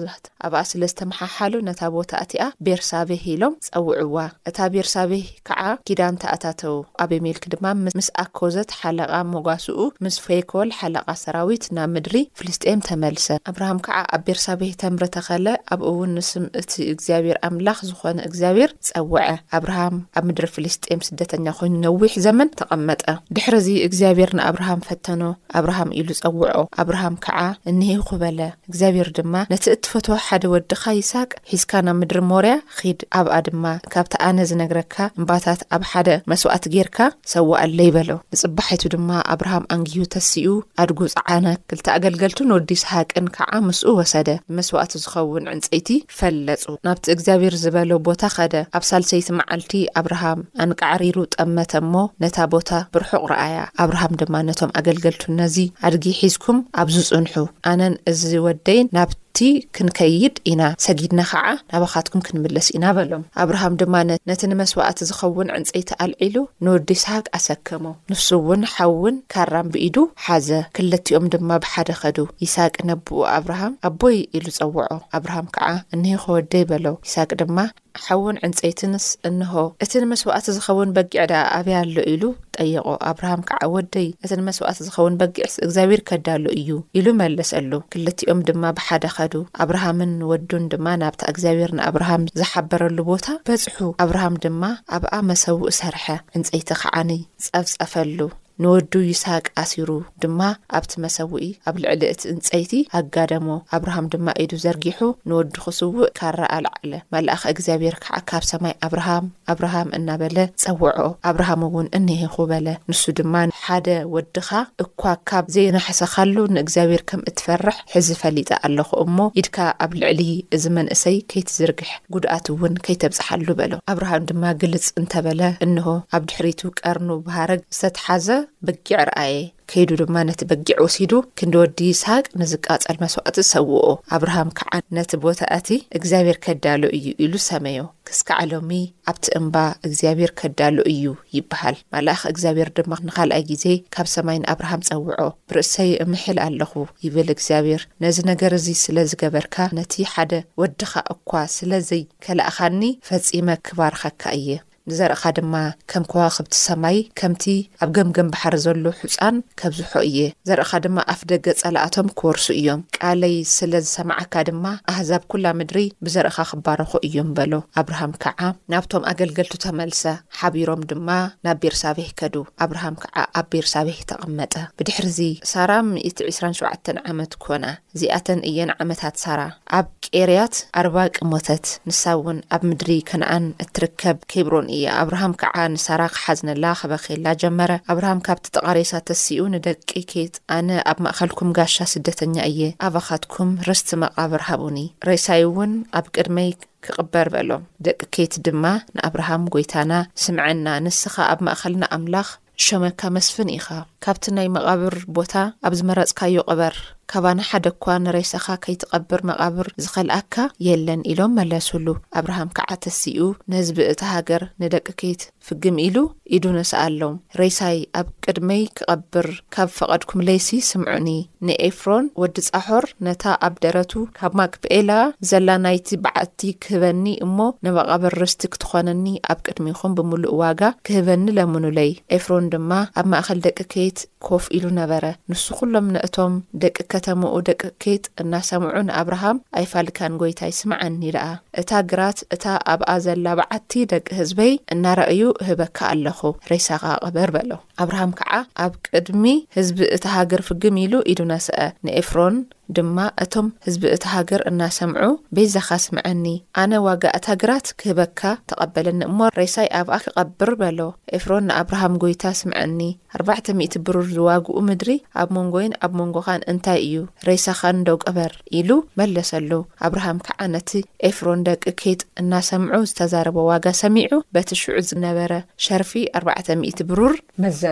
ኣብኣ 0.48 0.60
ስለ 0.72 0.82
ዝተመሓሓሉ 0.92 1.54
ነታ 1.68 1.82
ቦታ 1.96 2.12
እቲኣ 2.26 2.44
ቤርሳቤህ 2.66 3.24
ኢሎም 3.34 3.54
ፀውዕዋ 3.68 4.18
እታ 4.50 4.58
ቤርሳቤ 4.74 5.12
ከዓ 5.48 5.62
ኪዳን 5.88 6.16
ተኣታተዉ 6.22 6.76
ኣበሜል 7.04 7.38
ድማ 7.54 7.66
ምስ 8.00 8.10
ኣኮዘት 8.24 8.72
ሓለቓ 8.82 9.14
መጓስኡ 9.34 9.80
ምስ 10.06 10.16
ፈኮል 10.26 10.70
ሓለቓ 10.80 11.08
ሰራዊ 11.24 11.48
ናብ 11.78 11.90
ምድሪ 11.94 12.18
ፍልስጤም 12.40 12.80
ተመልሰ 12.88 13.28
ኣብርሃም 13.50 13.78
ከዓ 13.86 13.96
ኣብ 14.16 14.22
ቤርሳበተምሪ 14.26 15.04
ተኸእለ 15.16 15.48
ኣብኡውን 15.74 16.12
ንስም 16.18 16.44
እቲ 16.60 16.72
እግዚኣብሔር 16.94 17.38
ኣምላኽ 17.48 17.78
ዝኾነ 17.90 18.18
እግዚኣብሔር 18.28 18.72
ፀውዐ 18.90 19.24
ኣብርሃም 19.58 19.96
ኣብ 20.18 20.24
ምድሪ 20.28 20.46
ፍልስጤም 20.56 21.00
ስደተኛ 21.08 21.46
ኮይኑ 21.60 21.74
ነዊሕ 21.86 22.14
ዘመን 22.26 22.52
ተቐመጠ 22.60 23.04
ድሕሪዚ 23.38 23.68
እግዚኣብሔር 23.88 24.32
ንኣብርሃም 24.40 24.84
ፈተኖ 24.90 25.22
ኣብርሃም 25.62 25.92
ኢሉ 26.02 26.10
ፀውዖ 26.22 26.52
ኣብርሃም 26.84 27.16
ከዓ 27.26 27.40
እንሀኩበለ 27.72 28.40
እግዚኣብሔር 28.70 29.10
ድማ 29.20 29.34
ነቲ 29.54 29.66
እትፈት 29.76 30.10
ሓደ 30.28 30.44
ወድኻ 30.54 30.84
ይሳቅ 31.02 31.30
ሒዝካ 31.54 31.72
ናብ 31.88 31.98
ምድሪ 32.04 32.18
ሞርያ 32.34 32.56
ኺድ 32.78 33.00
ኣብኣ 33.22 33.34
ድማ 33.50 33.66
ካብቲ 33.96 34.14
ኣነ 34.28 34.38
ዝነግረካ 34.52 34.96
እምባታት 35.20 35.60
ኣብ 35.78 35.84
ሓደ 35.94 36.08
መስዋእት 36.34 36.66
ጌርካ 36.78 36.98
ሰዎ 37.36 37.50
ኣለይበሎ 37.64 38.10
ንፅባሓይቱ 38.36 38.84
ድማ 38.98 39.10
ኣብርሃም 39.36 39.68
ኣንግሁ 39.76 40.04
ተስኡ 40.18 40.48
ኣድጉ 40.84 41.00
ፀዓ 41.16 41.28
ክልቲ 41.70 41.88
ኣገልገልቱ 41.96 42.40
ወዲስሃቅን 42.56 43.28
ከዓ 43.36 43.52
ምስኡ 43.68 43.90
ወሰደ 44.00 44.30
ብመስዋእቱ 44.50 44.92
ዝኸውን 45.04 45.46
ዕንፀይቲ 45.54 45.90
ፈለፁ 46.20 46.64
ናብቲ 46.88 47.06
እግዚኣብሔር 47.16 47.56
ዝበሎ 47.64 47.92
ቦታ 48.08 48.22
ኸደ 48.36 48.56
ኣብ 48.80 48.84
ሳልሰይቲ 48.90 49.28
መዓልቲ 49.40 49.74
ኣብርሃም 50.02 50.42
ኣንቃዕሪሩ 50.66 51.18
ጠመተ 51.38 51.72
እሞ 51.84 51.94
ነታ 52.26 52.38
ቦታ 52.56 52.70
ብርሑቕ 52.96 53.24
ረኣያ 53.34 53.60
ኣብርሃም 53.86 54.16
ድማ 54.22 54.36
ነቶም 54.50 54.74
ኣገልገልቱ 54.82 55.24
ነዙ 55.40 55.56
ኣድጊ 55.88 56.06
ሒዝኩም 56.22 56.60
ኣብዝፅንሑ 56.84 57.36
ኣነን 57.72 57.96
እዚ 58.14 58.22
ወደይ 58.50 58.82
ናብ 58.98 59.10
እቲ 59.30 59.42
ክንከይድ 59.78 60.36
ኢና 60.52 60.62
ሰጊድና 60.84 61.22
ከዓ 61.32 61.44
ናባኻትኩም 61.72 62.22
ክንምለስ 62.28 62.68
ኢና 62.76 62.86
በሎም 62.98 63.24
ኣብርሃም 63.42 63.76
ድማ 63.82 63.96
ነቲ 64.30 64.42
ንመስዋእቲ 64.52 65.00
ዝኸውን 65.10 65.52
ዕንፀይቲ 65.58 65.90
ኣልዒሉ 66.06 66.36
ንወዲ 66.66 66.88
ይስሃቅ 66.98 67.26
ኣሰከሞ 67.40 67.86
ንሱእውን 68.12 68.64
ሓውን 68.74 69.18
ካራም 69.34 69.68
ብኢዱ 69.76 69.98
ሓዘ 70.28 70.50
ክለቲኦም 70.78 71.28
ድማ 71.36 71.50
ብሓደ 71.66 71.90
ኸዱ 72.02 72.18
ይስቅ 72.46 72.76
ነብኡ 72.92 73.20
ኣብርሃም 73.38 73.76
ኣቦይ 73.90 74.18
ኢሉ 74.40 74.48
ፀውዖ 74.58 74.88
ኣብርሃም 75.20 75.48
ከዓ 75.58 75.70
እኒሀ 75.98 76.16
ኸወደይ 76.26 76.66
በሎ 76.72 76.86
ይስሃቅ 77.10 77.32
ድማ 77.44 77.58
ሓውን 78.06 78.36
ዕንፀይቲንስ 78.48 79.06
እንሆ 79.28 79.52
እቲ 79.84 79.92
ንመስዋእቲ 80.04 80.46
ዝኸውን 80.56 80.90
በጊዕ 80.96 81.18
ዳ 81.32 81.40
ኣብያ 81.56 81.78
ኣሎ 81.86 81.96
ኢሉ 82.12 82.24
ጠየቖ 82.64 82.86
ኣብርሃም 83.12 83.42
ከዓ 83.50 83.62
ወደይ 83.76 84.08
እቲ 84.26 84.32
ንመስዋእቲ 84.42 84.78
ዝኸውን 84.88 85.16
በጊዕስ 85.22 85.54
እግዚኣብር 85.66 86.02
ከዳሉ 86.10 86.46
እዩ 86.60 86.78
ኢሉ 87.00 87.08
መለስ 87.22 87.52
ሉክም 87.72 88.40
ማ 88.64 88.72
ብሓ 88.78 88.88
ዱኣብርሃምን 89.34 90.12
ወዱን 90.30 90.64
ድማ 90.74 90.86
ናብታ 91.02 91.22
እግዚኣብሔር 91.34 91.72
ንኣብርሃም 91.78 92.24
ዝሓበረሉ 92.40 92.98
ቦታ 93.12 93.26
በፅሑ 93.48 93.78
ኣብርሃም 94.06 94.36
ድማ 94.46 94.64
ኣብኣ 94.98 95.14
መሰውእ 95.30 95.74
ሰርሐ 95.80 96.06
ዕንፀይቲ 96.38 96.70
ኸዓኒ 96.82 97.10
ፀፍፀፈሉ 97.48 98.20
ንወዱ 98.64 98.94
ይስቅ 99.10 99.46
ኣሲሩ 99.62 99.90
ድማ 100.22 100.40
ኣብቲ 100.78 100.92
መሰዊኢ 101.04 101.48
ኣብ 101.70 101.76
ልዕሊ 101.82 102.02
እቲ 102.14 102.22
እንጸይቲ 102.32 102.72
ኣጋደሞ 102.98 103.48
ኣብርሃም 103.76 104.08
ድማ 104.14 104.28
ኢዱ 104.44 104.52
ዘርጊሑ 104.64 105.00
ንወዱ 105.30 105.54
ኽስውእ 105.66 106.08
ካረኣልዓለ 106.18 106.92
መልእኺ 107.16 107.42
እግዚኣብሔር 107.54 107.96
ከዓ 108.06 108.16
ካብ 108.30 108.44
ሰማይ 108.50 108.74
ኣብርሃም 108.88 109.28
ኣብርሃም 109.54 109.94
እናበለ 110.00 110.38
ጸውዖ 110.64 111.06
ኣብርሃም 111.32 111.62
እውን 111.68 111.88
እኒሂኹ 112.00 112.36
በለ 112.52 112.68
ንሱ 112.92 113.02
ድማ 113.20 113.34
ሓደ 113.68 113.88
ወድኻ 114.16 114.50
እኳ 114.86 115.02
ካብ 115.32 115.46
ዘይናሕሰኻሉ 115.58 116.36
ንእግዚኣብሔር 116.56 117.04
ከም 117.12 117.24
እትፈርሕ 117.32 117.80
ሕዚ 117.96 118.10
ፈሊጠ 118.24 118.52
ኣለኹ 118.70 118.92
እሞ 119.06 119.18
ኢድካ 119.42 119.58
ኣብ 119.88 119.94
ልዕሊ 120.04 120.22
እዚ 120.58 120.66
መንእሰይ 120.80 121.18
ከይትዝርግሕ 121.32 121.94
ጉድኣት 122.16 122.46
እውን 122.56 122.76
ከይተብጽሓሉ 122.88 123.48
በሎ 123.62 123.74
ኣብርሃም 123.96 124.28
ድማ 124.32 124.44
ግልጽ 124.64 124.88
እንተ 125.02 125.14
በለ 125.28 125.42
እንሆ 125.68 125.86
ኣብ 126.18 126.24
ድሕሪቱ 126.32 126.62
ቀርኑ 126.84 127.10
ባሃረግ 127.26 127.64
ዝተትሓዘ 127.82 128.28
በጊዕ 128.68 129.00
ረአየ 129.10 129.36
ከይዱ 129.72 129.90
ድማ 130.00 130.16
ነቲ 130.28 130.40
በጊዕ 130.50 130.78
ወሲዱ 130.86 131.14
ክንደ 131.40 131.54
ወዲ 131.62 131.80
ስሃቅ 132.00 132.26
ንዝቃጸል 132.42 132.98
መስዋዕቲ 133.04 133.36
ዝሰውኦ 133.46 133.86
ኣብርሃም 134.16 134.50
ከዓ 134.58 134.72
ነቲ 134.98 135.12
ቦታ 135.26 135.42
እቲ 135.58 135.70
እግዚኣብሔር 135.98 136.38
ከዳሎ 136.46 136.82
እዩ 136.98 137.08
ኢሉ 137.24 137.34
ሰመዮ 137.48 137.82
ክስካዕሎሚ 138.10 138.72
ኣብቲ 139.12 139.26
እምባ 139.40 139.56
እግዚኣብሔር 139.88 140.32
ከዳሎ 140.42 140.78
እዩ 140.94 141.04
ይብሃል 141.38 141.78
መልእኺ 141.96 142.22
እግዚኣብሔር 142.34 142.72
ድማ 142.80 142.92
ንኻልኣይ 143.08 143.44
ግዜ 143.52 143.66
ካብ 143.98 144.10
ሰማይ 144.16 144.40
ንኣብርሃም 144.44 144.86
ጸውዖ 144.90 145.20
ብርእሰይ 145.52 145.92
እምሒል 146.06 146.40
ኣለኹ 146.48 146.72
ይብል 147.06 147.30
እግዚኣብሔር 147.36 147.84
ነዚ 148.06 148.18
ነገር 148.32 148.54
እዚ 148.60 148.68
ስለ 148.86 148.98
ዝገበርካ 149.12 149.56
ነቲ 149.80 149.94
ሓደ 150.14 150.34
ወድኻ 150.64 150.92
እኳ 151.16 151.30
ስለዘይከላእኻኒ 151.58 152.82
ፈጺመ 153.10 153.48
ክባርኸካ 153.70 154.24
እየ 154.40 154.50
ንዘርእኻ 154.90 155.24
ድማ 155.38 155.56
ከም 155.92 156.04
ከዋ 156.12 156.22
ኽብቲ 156.36 156.54
ሰማይ 156.68 156.98
ከምቲ 157.20 157.44
ኣብ 157.84 157.90
ገምገም 157.98 158.30
ባሕሪ 158.34 158.54
ዘሎ 158.66 158.86
ሕፃን 159.02 159.36
ከብዝሖ 159.60 159.92
እየ 160.10 160.20
ዘርእኻ 160.48 160.72
ድማ 160.86 160.98
ኣፍ 161.14 161.22
ደገ 161.32 161.46
ጸላኣቶም 161.62 162.08
ክወርሱ 162.20 162.46
እዮም 162.60 162.82
ቃለይ 162.98 163.36
ስለ 163.56 163.74
ዝሰምዓካ 163.86 164.34
ድማ 164.50 164.66
ኣህዛብ 164.92 165.24
ኵላ 165.32 165.46
ምድሪ 165.60 165.84
ብዘርእኻ 166.06 166.38
ኽባረኾ 166.52 166.92
እዮም 167.10 167.30
በሎ 167.40 167.54
ኣብርሃም 167.82 168.14
ከዓ 168.26 168.40
ናብቶም 168.74 169.06
ኣገልገልቱ 169.12 169.54
ተመልሰ 169.66 170.04
ሓቢሮም 170.40 170.82
ድማ 170.92 171.10
ናብ 171.48 171.60
ቤር 171.66 171.76
ሳቤሒ 171.82 172.10
ከዱ 172.22 172.36
ኣብርሃም 172.68 172.98
ከዓ 173.04 173.18
ኣብ 173.42 173.48
ቤር 173.56 173.68
ሳቤህ 173.74 174.00
ተቐመጠ 174.12 174.54
ብድሕሪዚ 174.80 175.22
ሳራ 175.54 175.72
ምእቲ 175.92 176.18
27 176.34 176.94
ዓመት 177.14 177.32
ኰና 177.50 177.66
እዚኣተን 177.96 178.40
እየን 178.52 178.74
ዓመታት 178.84 179.16
ሳራ 179.26 179.40
ኣብ 179.80 179.88
ቄርያት 180.16 180.56
ኣርባ 180.82 180.98
ቅሞተት 181.20 181.66
ንሳ 181.90 182.04
እውን 182.18 182.40
ኣብ 182.56 182.62
ምድሪ 182.72 182.92
ክነኣን 183.12 183.46
እትርከብ 183.66 184.18
ከይብሮን 184.32 184.68
እየ 184.76 184.79
እ 184.80 184.84
ኣብርሃም 185.02 185.34
ከዓ 185.42 185.56
ንሳራ 185.74 186.02
ክሓዝነላ 186.16 186.66
ኸበኺላ 186.80 187.26
ጀመረ 187.42 187.72
ኣብርሃም 187.92 188.20
ካብቲ 188.26 188.46
ጠቓሬሳ 188.58 188.92
ተሲኡ 189.08 189.42
ንደቂ 189.56 189.90
ኬት 190.12 190.36
ኣነ 190.58 190.68
ኣብ 190.92 190.98
ማእኸልኩም 191.06 191.50
ጋሻ 191.58 191.76
ስደተኛ 191.94 192.36
እየ 192.52 192.62
ኣባኻትኩም 192.88 193.50
ርስቲ 193.70 193.90
መቓብር 194.04 194.42
ሃቡኒ 194.50 194.78
ሬሳይ 195.10 195.42
እውን 195.48 195.74
ኣብ 196.00 196.06
ቅድመይ 196.16 196.50
ክቕበር 196.88 197.28
በሎም 197.34 197.64
ደቂ 197.88 198.00
ኬይት 198.16 198.34
ድማ 198.48 198.64
ንኣብርሃም 198.96 199.46
ጐይታና 199.56 199.92
ስምዐና 200.26 200.68
ንስኻ 200.86 201.16
ኣብ 201.34 201.40
ማእኸልና 201.48 201.84
ኣምላኽ 201.98 202.30
ሸመካ 202.68 203.02
መስፍን 203.18 203.52
ኢኻ 203.58 203.68
ካብቲ 204.06 204.26
ናይ 204.38 204.48
መቓብር 204.60 204.96
ቦታ 205.18 205.34
ኣብ 205.68 205.74
ዝመረጽካዮ 205.82 206.38
ቕበር 206.50 206.74
ካባ 207.12 207.28
ንሓደ 207.38 207.66
እኳ 207.74 207.86
ንሬሳኻ 208.06 208.46
ከይትቐብር 208.64 209.22
መቓብር 209.30 209.68
ዝኸልኣካ 209.84 210.36
የለን 210.66 211.00
ኢሎም 211.12 211.32
መለሱሉ 211.40 211.88
ኣብርሃም 212.20 212.50
ከዓ 212.58 212.70
ተሲኡ 212.86 213.24
ንህዝቢ 213.52 213.78
እታ 213.92 214.02
ሃገር 214.16 214.44
ንደቂ 214.62 214.86
ከይት 215.02 215.22
ፍግም 215.48 215.78
ኢሉ 215.86 215.98
ኢዱ 216.38 216.44
ነስኣኣሎም 216.58 217.16
ሬሳይ 217.42 217.78
ኣብ 218.02 218.08
ቅድመይ 218.26 218.62
ክቐብር 218.80 219.28
ካብ 219.56 219.70
ፈቐድኩም 219.78 220.24
ለይሲ 220.28 220.50
ስምዑኒ 220.70 221.08
ንኤፍሮን 221.48 222.06
ወዲ 222.24 222.36
ጻሆር 222.50 222.86
ነታ 223.08 223.24
ኣብ 223.48 223.56
ደረቱ 223.66 223.92
ካብ 224.20 224.36
ማክፔኤላ 224.42 224.92
ዘላናይቲ 225.32 225.90
በዓልቲ 226.06 226.44
ክህበኒ 226.66 227.04
እሞ 227.28 227.38
ንመቓብር 227.68 228.18
ርስቲ 228.24 228.44
ክትኾነኒ 228.56 229.08
ኣብ 229.34 229.42
ቅድሚኹም 229.48 229.96
ብምሉእ 230.00 230.38
ዋጋ 230.44 230.62
ክህበኒ 230.90 231.26
ለምንለይ 231.40 231.92
ኤፍሮን 232.20 232.52
ድማ 232.56 232.72
ኣብ 233.00 233.06
ማእኸል 233.16 233.42
ደቂ 233.48 233.60
ከየት 233.74 234.00
ከፍ 234.28 234.46
ኢሉ 234.60 234.66
ነበረ 234.82 235.06
ንሱ 235.32 235.46
ኩሎም 235.58 235.88
ነእቶም 235.98 236.34
ደቂከ 236.62 236.92
ተምኡ 237.08 237.34
ደቂ 237.48 237.62
ኬጥ 237.84 238.04
እናሰምዑ 238.22 238.72
ንኣብርሃም 238.88 239.38
ኣይፋልካን 239.60 240.14
ጐይታይ 240.22 240.54
ስምዐኒ 240.60 241.02
ለኣ 241.16 241.28
እታ 241.62 241.72
ግራት 241.92 242.20
እታ 242.38 242.46
ኣብኣ 242.74 242.90
ዘላ 243.06 243.26
በዓቲ 243.40 243.72
ደቂ 243.94 244.08
ህዝበይ 244.20 244.54
እናረአዩ 244.76 245.22
እህበካ 245.44 245.78
ኣለኹ 245.94 246.20
ሬሳኻ 246.52 246.84
ቕበር 247.06 247.30
በሎ 247.38 247.52
ኣብርሃም 247.84 248.12
ከዓ 248.20 248.32
ኣብ 248.66 248.74
ቅድሚ 248.88 249.26
ህዝቢ 249.58 249.78
እቲ 249.96 250.06
ሃገር 250.18 250.42
ፍግም 250.50 250.78
ኢሉ 250.86 250.94
ኢሉ 251.12 251.20
ነስአ 251.34 251.58
ንኤፍሮን 251.88 252.38
ድማ 252.78 252.98
እቶም 253.24 253.48
ህዝቢ 253.66 253.84
እቲ 253.94 254.04
ሃገር 254.14 254.42
እናሰምዑ 254.50 255.06
ቤዛኻ 255.36 255.68
ስምዐኒ 255.86 256.26
ኣነ 256.62 256.74
ዋጋ 256.88 257.04
እት 257.18 257.26
ሃገራት 257.32 257.68
ክህበካ 257.80 258.22
ተቐበለኒ 258.50 259.00
እሞ 259.10 259.20
ሬሳይ 259.40 259.68
ኣብኣ 259.80 259.96
ክቐብር 260.04 260.52
በሎ 260.62 260.80
ኤፍሮን 261.18 261.46
ንኣብርሃም 261.50 261.94
ጎይታ 262.04 262.24
ስምዐኒ 262.42 262.82
4ዕ00 263.22 263.80
ብሩር 263.88 264.08
ዝዋግኡ 264.18 264.56
ምድሪ 264.70 264.94
ኣብ 265.22 265.30
መንጎይን 265.38 265.74
ኣብ 265.88 265.94
መንጎኻን 266.02 266.46
እንታይ 266.54 266.80
እዩ 266.88 266.98
ሬሳኻን 267.30 267.80
ዶቀበር 267.90 268.34
ኢሉ 268.60 268.70
መለሰሉ 269.02 269.52
ኣብርሃም 269.88 270.20
ከዓ 270.28 270.40
ነቲ 270.56 270.72
ኤፍሮን 271.10 271.44
ደቂ 271.50 271.64
ኬጥ 271.84 272.00
እናሰምዑ 272.24 272.80
ዝተዛረበ 272.92 273.38
ዋጋ 273.52 273.66
ሰሚዑ 273.84 274.12
በቲ 274.38 274.50
ሽዑ 274.62 274.78
ዝነበረ 274.92 275.34
ሸርፊ 275.68 275.94
4ዕ00 276.24 276.88
ብሩር 276.92 277.16
መዘእ 277.44 277.69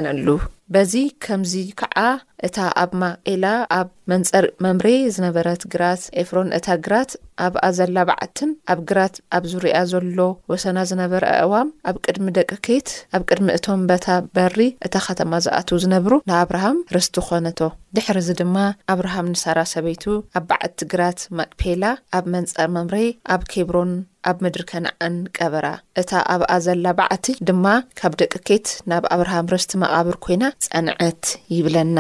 በዚ 0.75 0.93
ከምዚ 1.23 1.53
ከዓ 1.79 1.99
እታ 2.45 2.57
ኣብ 2.81 2.91
ማኤላ 3.01 3.45
ኣብ 3.77 3.87
መንፀር 4.11 4.45
መምረ 4.63 4.87
ዝነበረት 5.15 5.61
ግራት 5.73 6.01
ኤፍሮን 6.21 6.49
እታ 6.57 6.67
ግራት 6.85 7.11
ኣብኣ 7.45 7.63
ዘላ 7.77 7.97
በዓትን 8.09 8.51
ኣብ 8.73 8.79
ግራት 8.89 9.15
ኣብ 9.35 9.43
ዙርያ 9.51 9.79
ዘሎ 9.91 10.19
ወሰና 10.51 10.77
ዝነበረ 10.89 11.23
ኣእዋም 11.37 11.69
ኣብ 11.89 11.95
ቅድሚ 12.07 12.25
ደቂኬት 12.37 12.89
ኣብ 13.17 13.23
ቅድሚ 13.29 13.47
እቶም 13.59 13.85
በታ 13.91 14.07
በሪ 14.37 14.57
እታ 14.89 14.95
ከተማ 15.07 15.31
ዝኣትዉ 15.45 15.79
ዝነብሩ 15.85 16.13
ንኣብርሃም 16.31 16.81
ርስቲ 16.97 17.15
ኮነቶ 17.29 17.61
ድሕሪዚ 17.97 18.29
ድማ 18.41 18.57
ኣብርሃም 18.95 19.31
ንሳራ 19.33 19.59
ሰበይቱ 19.73 20.05
ኣብ 20.39 20.45
ባዓቲ 20.51 20.77
ግራት 20.95 21.21
ማቅፔላ 21.39 21.83
ኣብ 22.19 22.27
መንፀር 22.35 22.69
መምረ 22.79 22.95
ኣብ 23.35 23.43
ኬብሮን 23.53 23.93
ኣብ 24.29 24.37
ምድሪ 24.43 24.61
ከነዓን 24.69 25.15
ቀበራ 25.37 25.67
እታ 26.01 26.11
ኣብኣ 26.35 26.49
ዘላ 26.65 26.85
በዕቲ 26.99 27.27
ድማ 27.47 27.65
ካብ 27.99 28.13
ደቂ 28.21 28.33
ኬት 28.47 28.67
ናብ 28.91 29.03
ኣብርሃም 29.15 29.49
ርስቲ 29.53 29.73
መቓብር 29.83 30.15
ኮይና 30.25 30.43
ፀንዐት 30.67 31.23
ይብለና 31.55 31.97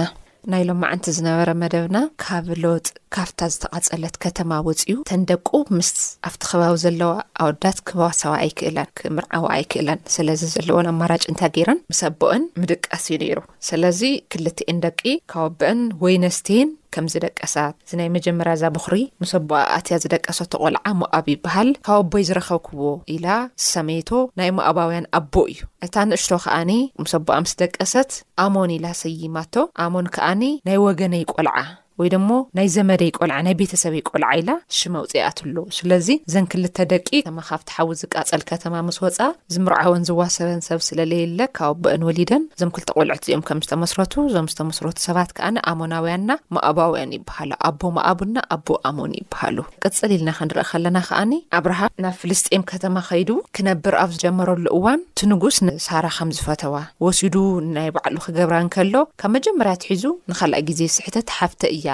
ናይ 0.51 0.63
ሎማዓንቲ 0.67 1.05
ዝነበረ 1.15 1.49
መደብና 1.61 1.97
ካብ 2.23 2.45
ሎጥ 2.63 2.85
ካብታ 3.15 3.39
ዝተቓፀለት 3.53 4.15
ከተማ 4.23 4.51
ውፅኡ 4.67 4.93
ተንደቁ 5.09 5.47
ምስ 5.77 5.89
ኣብቲ 6.27 6.41
ከባቢ 6.51 6.75
ዘለዋ 6.83 7.11
ኣወዳት 7.43 7.79
ክበሳባ 7.87 8.33
ኣይክእላን 8.43 8.91
ክምርዓዊ 8.99 9.45
ኣይክእላን 9.55 10.01
ስለዚ 10.15 10.41
ዘለዎን 10.55 10.89
ኣማራጭ 10.93 11.23
እንታ 11.31 11.41
ገይራን 11.57 11.79
ምሰ 11.91 12.01
ኣቦኦን 12.11 12.45
ምድቃስ 12.63 13.05
እዩ 13.09 13.17
ነይሩ 13.23 13.39
ስለዚ 13.69 14.01
ክልትኤን 14.33 14.81
ደቂ 14.87 15.01
ካወበአን 15.33 15.81
ወይ 16.05 16.17
ነስትን 16.25 16.71
ከምዝደቀሳ 16.97 17.55
እዚ 17.85 17.91
ናይ 17.99 18.07
መጀመርያ 18.17 18.51
እዛ 18.57 18.63
ብኹሪ 18.75 18.95
ምሰ 19.21 19.31
ኣቦኣ 19.39 19.57
ኣትያ 19.77 19.95
ዝደቀሰቶ 20.03 20.53
ቘልዓ 20.65 20.83
ሞኣብ 21.01 21.25
ይበሃል 21.33 21.69
ካብ 21.87 21.97
ኣቦይ 22.07 22.23
ዝረኸብክዎ 22.29 22.81
ኢላ 23.15 23.27
ዝሰሜቶ 23.61 24.09
ናይ 24.41 24.49
ሞኣባውያን 24.59 25.09
ኣቦ 25.21 25.33
እዩ 25.53 25.59
እታ 25.87 25.95
ንእሽቶ 26.11 26.31
ከዓኒ 26.45 26.71
ምስ 27.03 27.13
ኣቦኣ 27.19 27.37
ምስ 27.45 27.53
ደቀሰት 27.63 28.11
ኣሞን 28.45 28.71
ኢላ 28.77 28.87
ሰይማቶ 29.03 29.55
ኣሞን 29.85 30.07
ከዓኒ 30.15 30.41
ናይ 30.69 30.79
ወገነይ 30.87 31.23
ቈልዓ 31.33 31.55
ወይ 31.99 32.09
ድሞ 32.13 32.29
ናይ 32.57 32.67
ዘመደይ 32.75 33.09
ቆልዓ 33.17 33.37
ናይ 33.45 33.53
ቤተሰበይ 33.59 34.01
ቆልዓ 34.09 34.27
ኢላ 34.39 34.49
ሽመውፅኣትኣሎ 34.77 35.55
ስለዚ 35.77 36.07
ዘን 36.33 36.45
ክልተ 36.51 36.77
ደቂ 36.91 37.07
ከማ 37.27 37.39
ካብቲ 37.47 37.69
ሓዊ 37.75 37.89
ዝቃፀል 38.01 38.41
ከተማ 38.51 38.73
ምስ 38.87 38.97
ወፃ 39.03 39.17
ዝምርዐወን 39.53 40.03
ዝዋሰበን 40.09 40.61
ሰብ 40.67 40.81
ስለለየለ 40.89 41.39
ካብ 41.59 41.73
ወቦአን 41.77 42.01
ወሊደን 42.09 42.43
ዞም 42.61 42.71
ክልተ 42.75 42.89
ቆልዖቲ 42.97 43.23
እዚኦም 43.27 43.43
ከም 43.47 43.61
ዝተመስረቱ 43.65 44.13
እዞም 44.29 44.49
ዝተመስረቱ 44.53 44.97
ሰባት 45.07 45.31
ከኣኒ 45.39 45.57
ኣሞናውያንና 45.71 46.31
ማኣባውያን 46.57 47.15
ይበሃሉ 47.17 47.51
ኣቦ 47.69 47.81
ማኣቡና 47.97 48.37
ኣቦ 48.57 48.67
ኣሞን 48.89 49.15
ይበሃሉ 49.21 49.57
ቅፅል 49.85 50.11
ኢልና 50.17 50.29
ክንርኢ 50.41 50.67
ከለና 50.73 50.97
ከዓኒ 51.09 51.33
ኣብርሃም 51.61 51.95
ናብ 52.05 52.15
ፍልስጤም 52.21 52.67
ከተማ 52.73 52.95
ኸይዱ 53.09 53.29
ክነብር 53.57 53.97
ኣብ 54.03 54.11
ዝጀመረሉ 54.17 54.65
እዋን 54.77 55.01
እቲ 55.15 55.19
ንጉስ 55.33 55.59
ንሳራ 55.69 56.05
ከም 56.19 56.29
ዝፈተዋ 56.39 56.75
ወሲዱ 57.07 57.35
ናይ 57.77 57.89
በዕሉ 57.97 58.15
ክገብራ 58.27 58.55
ንከሎ 58.67 58.95
ካብ 59.21 59.33
መጀመርያትሒዙ 59.39 60.05
ንካልእ 60.33 60.63
ግዜ 60.71 60.81
ስሕተት 60.99 61.27
ሓፍተ 61.39 61.61
እያ 61.75 61.85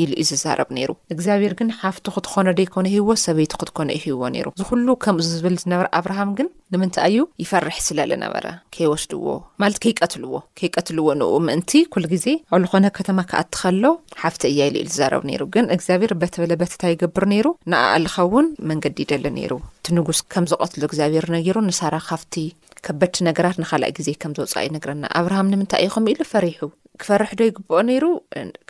ኢሉ 0.00 0.10
እዩ 0.20 0.26
ዝዛረብ 0.28 0.68
ነይሩ 0.76 0.90
እግዚኣብሄር 1.14 1.52
ግን 1.58 1.68
ሓፍቲ 1.80 2.06
ክትኾነ 2.14 2.46
ዶይኮነ 2.58 2.86
ይሂዎ 2.92 3.14
ሰበይቲ 3.22 3.52
ክትኮነ 3.60 3.88
ይህዎ 3.96 4.20
ነይሩ 4.34 4.46
ዝኩሉ 4.60 4.86
ከምኡ 5.04 5.24
ዝብል 5.32 5.56
ዝነበረ 5.62 5.86
ኣብርሃም 5.98 6.30
ግን 6.38 6.48
ንምንታይ 6.74 7.12
ዩ 7.16 7.20
ይፈርሒ 7.42 7.74
ስለ 7.88 7.98
ለነበረ 8.10 8.44
ከይወስድዎ 8.74 9.26
ማለት 9.62 9.78
ከይቀትልዎ 9.84 10.32
ከይቀትልዎ 10.60 11.08
ንኡ 11.20 11.34
ምእንቲ 11.48 11.72
ኩሉ 11.94 12.04
ግዜ 12.14 12.26
ኣብ 12.54 12.62
ዝኮነ 12.66 12.86
ከተማ 13.00 13.18
ክኣት 13.32 13.52
ኸሎ 13.64 13.84
ሓፍቲ 14.22 14.42
እያ 14.52 14.60
ኢሉ 14.70 14.76
ዩ 14.82 14.86
ዝዛረቡ 14.96 15.22
ነይሩ 15.32 15.42
ግን 15.56 15.68
እግዚኣብሔር 15.76 16.14
በተበለ 16.22 16.52
በትታይ 16.64 16.92
ይገብር 16.96 17.26
ነይሩ 17.34 17.46
ንኣእልኸውን 17.74 18.48
መንገዲ 18.72 18.98
ይደለ 19.06 19.26
ነይሩ 19.38 19.52
እቲ 19.80 19.86
ንጉስ 20.00 20.20
ከም 20.34 20.46
ዘቐትሉ 20.52 20.82
እግዚኣብሄር 20.90 21.26
ነገሩ 21.38 21.56
ንሳራ 21.70 21.94
ካፍቲ 22.10 22.34
ከበድቲ 22.86 23.16
ነገራት 23.30 23.56
ንካልእ 23.62 23.90
ግዜ 23.98 24.08
ከም 24.22 24.32
ዘውፃኢዩ 24.40 24.68
ይነግረና 24.70 25.04
ኣብርሃም 25.18 25.50
ንምንታይ 25.52 25.82
እዩ 25.84 25.90
ከምኡ 25.96 26.08
ኢሉ 26.14 26.22
ፈሪሑ 26.34 26.60
ክፈርሕ 27.02 27.30
ዶ 27.38 27.42
ይግብኦ 27.48 27.78
ነይሩ 27.90 28.04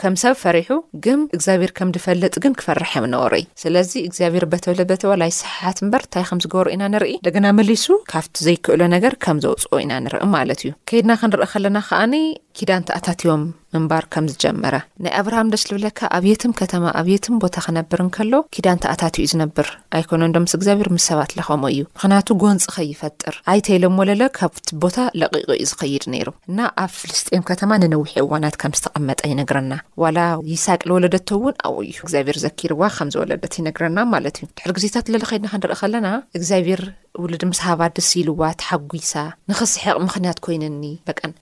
ከም 0.00 0.14
ሰብ 0.22 0.34
ፈሪሑ 0.42 0.68
ግም 1.04 1.20
እግዚኣብሄር 1.36 1.72
ከም 1.78 1.88
ድፈልጥ 1.96 2.34
ግን 2.44 2.54
ክፈርሐም 2.60 3.06
ነሩ 3.14 3.32
ዩ 3.42 3.46
ስለዚ 3.62 3.92
እግዚኣብሄር 4.08 4.44
በተበለ 4.52 4.80
በተወላይ 4.90 5.32
ስሓሓት 5.40 5.78
እምበር 5.86 6.02
እንታይ 6.06 6.24
ከም 6.30 6.40
ዝገበሩ 6.44 6.68
ኢና 6.76 6.84
ንርኢ 6.94 7.12
እንደገና 7.20 7.46
መሊሱ 7.58 7.86
ካብቲ 8.12 8.36
ዘይክእሎ 8.48 8.80
ነገር 8.96 9.14
ከም 9.26 9.40
ዘውፅኦ 9.46 9.72
ኢና 9.86 9.92
ንርኢ 10.06 10.24
ማለት 10.36 10.62
እዩ 10.64 10.72
ከይድና 10.90 11.12
ክንርኢ 11.22 11.48
ከለና 11.54 11.78
ከኣኒ 11.90 12.14
ኪዳን 12.58 12.82
ተኣታቲቦም 12.88 13.42
ምንባር 13.74 14.04
ከም 14.14 14.24
ዝጀመረ 14.30 14.74
ናይ 15.04 15.12
ኣብርሃም 15.20 15.50
ደስ 15.52 15.62
ዝብለካ 15.68 16.00
ኣብየትም 16.16 16.52
ከተማ 16.60 16.82
ኣብየትም 17.00 17.38
ቦታ 17.42 17.54
ክነብር 17.66 18.00
ንከሎ 18.06 18.34
ኪዳን 18.54 18.80
ተኣታትኡ 18.84 19.22
ዩ 19.24 19.28
ዝነብር 19.32 19.68
ኣይኮኖ 19.98 20.22
ዶ 20.34 20.40
ምስ 20.44 20.54
እግዚኣብሄር 20.58 20.88
ምስ 20.96 21.04
ሰባት 21.10 21.30
ለኸምኡ 21.38 21.68
እዩ 21.74 21.82
ምክንያቱ 21.96 22.28
ጎንፂ 22.42 22.66
ከይፈጥር 22.74 23.36
ኣይተይሎም 23.52 23.96
ወለለ 24.00 24.22
ካብቲ 24.38 24.68
ቦታ 24.82 24.98
ለቂቁ 25.20 25.48
ዩ 25.60 25.64
ዝኸይድ 25.72 26.04
ነይሩ 26.16 26.28
ና 26.58 26.68
ኣብ 26.84 26.92
ፍልስም 27.00 27.44
ከተማ 27.52 27.70
ንነዊሒ 27.84 28.12
ዩ 28.21 28.21
እዋናት 28.24 28.56
ከም 28.62 28.72
ዝተቐመጠ 28.78 29.20
ይነግረና 29.32 29.72
ዋላ 30.02 30.18
ይሳቅ 30.52 30.80
ዝወለደቶ 30.88 31.28
እውን 31.38 31.54
ኣብኡ 31.66 31.78
እዩ 31.88 31.92
እግዚኣብሔር 32.04 32.38
ዘኪርዋ 32.44 32.82
ከም 32.96 33.08
ዝወለደት 33.14 33.54
ይነግረና 33.60 33.98
ማለት 34.14 34.36
እዩ 34.42 34.46
ድሕሪ 34.58 34.70
ግዜታት 34.78 35.08
ለሊኸድና 35.14 35.48
ክንርኢ 35.54 35.76
ከለና 35.82 36.06
እግዚኣብሔር 36.38 36.82
ውሉድ 37.20 37.42
ምሰሃባ 37.50 37.82
ደስ 37.96 38.06
ኢልዋ 38.18 38.42
ትሓጒሳ 38.60 39.12
ንኽስሕቅ 39.50 39.96
ምክንያት 40.04 40.38
ኮይነኒ 40.44 40.84
በን 41.08 41.32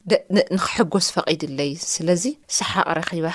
ንክሕጎስ 0.57 1.07
ፈቂድለይ 1.17 1.71
ስለዚ 1.93 2.25
ሰሓቅ 2.57 2.87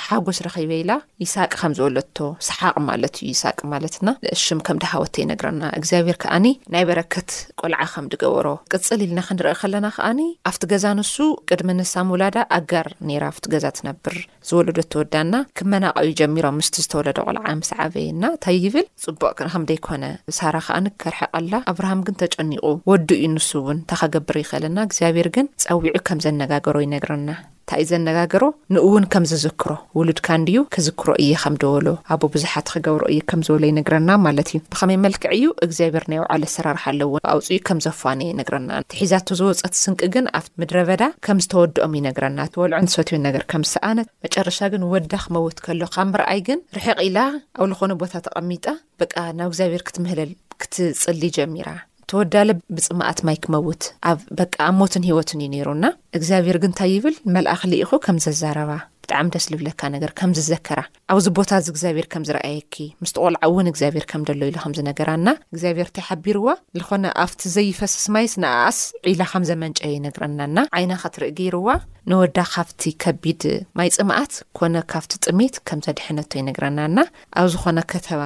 ሓጎስ 0.05 0.37
ረኺበኢላ 0.45 0.91
ይሳቅ 1.23 1.49
ከምዝወለቶ 1.59 2.17
ስሓቅ 2.47 2.75
ማለት 2.89 3.13
እዩ 3.19 3.27
ይሳቅ 3.33 3.57
ማለትና 3.73 4.09
ንእሽም 4.25 4.59
ከም 4.69 4.79
ድሃወተ 4.83 5.15
ይነግረና 5.23 5.63
እግዚኣብሄር 5.79 6.17
ከዓኒ 6.23 6.45
ናይ 6.75 6.83
በረከት 6.89 7.29
ቆልዓ 7.61 7.79
ከም 7.93 8.07
ድገበሮ 8.13 8.49
ቅፅል 8.73 8.99
ኢልና 9.07 9.21
ክንርኢ 9.29 9.53
ከለና 9.61 9.89
ከኣኒ 9.97 10.19
ኣብቲ 10.51 10.61
ገዛ 10.73 10.85
ንሱ 10.99 11.15
ቅድሚ 11.51 11.71
ንሳ 11.79 11.95
ምውላዳ 12.09 12.37
ኣጋር 12.59 12.89
ኔራ 13.09 13.23
ኣብቲ 13.33 13.45
ገዛ 13.55 13.65
ትነብር 13.79 14.17
ዝወለዶ 14.49 14.79
ተወዳና 14.95 15.33
ክመናቀዩ 15.59 16.09
ጀሚሮም 16.21 16.57
ምስቲ 16.61 16.75
ዝተወለደ 16.87 17.17
ቆልዓ 17.29 17.47
ምስ 17.61 17.69
ዓበየና 17.85 18.23
እንታይ 18.35 18.59
ይብል 18.67 18.85
ፅቡቅከምደይኮነ 19.05 20.03
ሳራ 20.39 20.55
ከኣ 20.67 20.83
ከርሕቀላ 21.03 21.53
ኣብሃምግ 21.73 22.07
ጨኒቑ 22.35 22.63
ወዲ 22.91 23.09
እዩ 23.19 23.25
ንሱ 23.33 23.49
እውን 23.61 23.77
እንተኸገብር 23.79 24.35
ይኸእለና 24.43 24.77
እግዚኣብሄር 24.87 25.27
ግን 25.35 25.47
ፀዊዑ 25.67 25.97
ከም 26.07 26.19
ዘነጋገሮ 26.25 26.75
ይነግረና 26.85 27.29
እንታይ 27.65 27.81
እ 27.83 27.87
ዘነጋገሮ 27.89 28.43
ንእውን 28.73 29.05
ከም 29.13 29.23
ዝዝክሮ 29.29 29.71
ውሉድካ 29.97 30.27
ንድዩ 30.41 30.57
ክዝክሮ 30.75 31.07
እየ 31.23 31.31
ከም 31.43 31.55
ደበሎ 31.61 31.87
ኣብ 32.13 32.21
ብዙሓት 32.33 32.67
ክገብሮ 32.73 33.03
እየ 33.13 33.21
ከም 33.31 33.41
ዝበሎ 33.47 33.63
ይነግረና 33.69 34.09
ማለት 34.25 34.49
እዩ 34.53 34.59
ብኸመይ 34.73 34.97
መልክዕ 35.05 35.29
እዩ 35.37 35.45
እግዚኣብሔር 35.65 36.05
ናይ 36.11 36.19
ባዕለ 36.25 36.43
ኣሰራርሓኣለውን 36.49 37.15
ብኣውፅኡ 37.25 37.57
ከም 37.69 37.79
ዘፋነ 37.85 38.19
ይነግረና 38.31 38.69
እቲሒዛቱ 38.83 39.27
ዘወፀት 39.39 39.75
ስንቅ 39.83 40.01
ግን 40.15 40.27
ኣብ 40.39 40.45
ምድረ 40.63 40.77
በዳ 40.89 41.03
ከም 41.27 41.39
ዝተወድኦም 41.45 41.95
ይነግረና 41.99 42.37
እበልዑን 42.51 42.91
ዝፈትዮ 42.95 43.19
ነገር 43.27 43.45
ከምሰኣነት 43.53 44.09
መጨረሻ 44.27 44.59
ግን 44.75 44.85
ወዳ 44.93 45.11
ክመውት 45.25 45.57
ከሎ 45.67 45.81
ካብ 45.95 46.09
ምርኣይ 46.13 46.41
ግን 46.49 46.61
ርሕቕ 46.79 46.97
ኢላ 47.09 47.17
ኣብ 47.63 47.71
ዝኾነ 47.77 47.93
ቦታ 48.03 48.13
ተቐሚጣ 48.27 48.67
ብቃ 49.01 49.13
ናብ 49.39 49.49
እግዚኣብሔር 49.53 49.83
ክትምህልል 49.89 50.31
ክትፅሊ 50.61 51.21
ጀሚራ 51.39 51.67
ተወዳለ 52.11 52.49
ብፅምኣት 52.77 53.19
ማይ 53.27 53.37
ክመውት 53.43 53.83
ኣብ 54.09 54.19
በቂ 54.39 54.53
ኣብ 54.67 54.73
ሞትን 54.81 55.05
ሂወትን 55.09 55.39
እዩ 55.43 55.47
ነይሩና 55.53 55.85
እግዚኣብሄር 56.17 56.57
ግ 56.63 56.67
እንታይ 56.69 56.91
ይብል 56.95 57.15
መልእኽሊ 57.35 57.73
ኢኹ 57.85 57.91
ከም 58.05 58.17
ዘዛረባ 58.25 58.71
ብጣዕሚ 59.05 59.27
ደስ 59.33 59.45
ዝብለካ 59.51 59.81
ነገር 59.95 60.11
ከምዝዘከራ 60.19 60.79
ኣብዚ 61.13 61.25
ቦታ 61.37 61.49
እዚ 61.61 61.67
እግዚኣብሔር 61.73 62.05
ከም 62.13 62.23
ዝረኣየኪ 62.27 62.75
ምስተቆልዓ 63.03 63.39
እውን 63.49 63.67
እግዚኣብሄር 63.71 64.05
ከም 64.11 64.21
ደሎ 64.29 64.41
ኢሉ 64.49 64.55
ከምዝነገራና 64.63 65.27
እግዚኣብሔር 65.53 65.87
እንታይሓቢርዋ 65.91 66.47
ዝኾነ 66.79 67.05
ኣብቲ 67.23 67.41
ዘይፈስስ 67.55 68.05
ማይስ 68.15 68.33
ንኣኣስ 68.43 68.79
ዒላ 69.09 69.21
ከም 69.33 69.43
ዘመንጨዮ 69.51 69.89
ይነግረናና 69.97 70.57
ዓይና 70.79 70.91
ከትርኢ 71.03 71.29
ገይርዋ 71.39 71.67
ንወዳ 72.11 72.37
ካብቲ 72.55 72.81
ከቢድ 73.05 73.43
ማይ 73.79 73.91
ፅምኣት 73.99 74.33
ኮነ 74.59 74.75
ካብቲ 74.93 75.13
ጥሜት 75.27 75.57
ከም 75.69 75.79
ዘድሕነቶ 75.87 76.31
ይነግረናና 76.41 76.97
ኣብ 77.41 77.49
ዝኾነ 77.55 77.79
ከተባ 77.93 78.21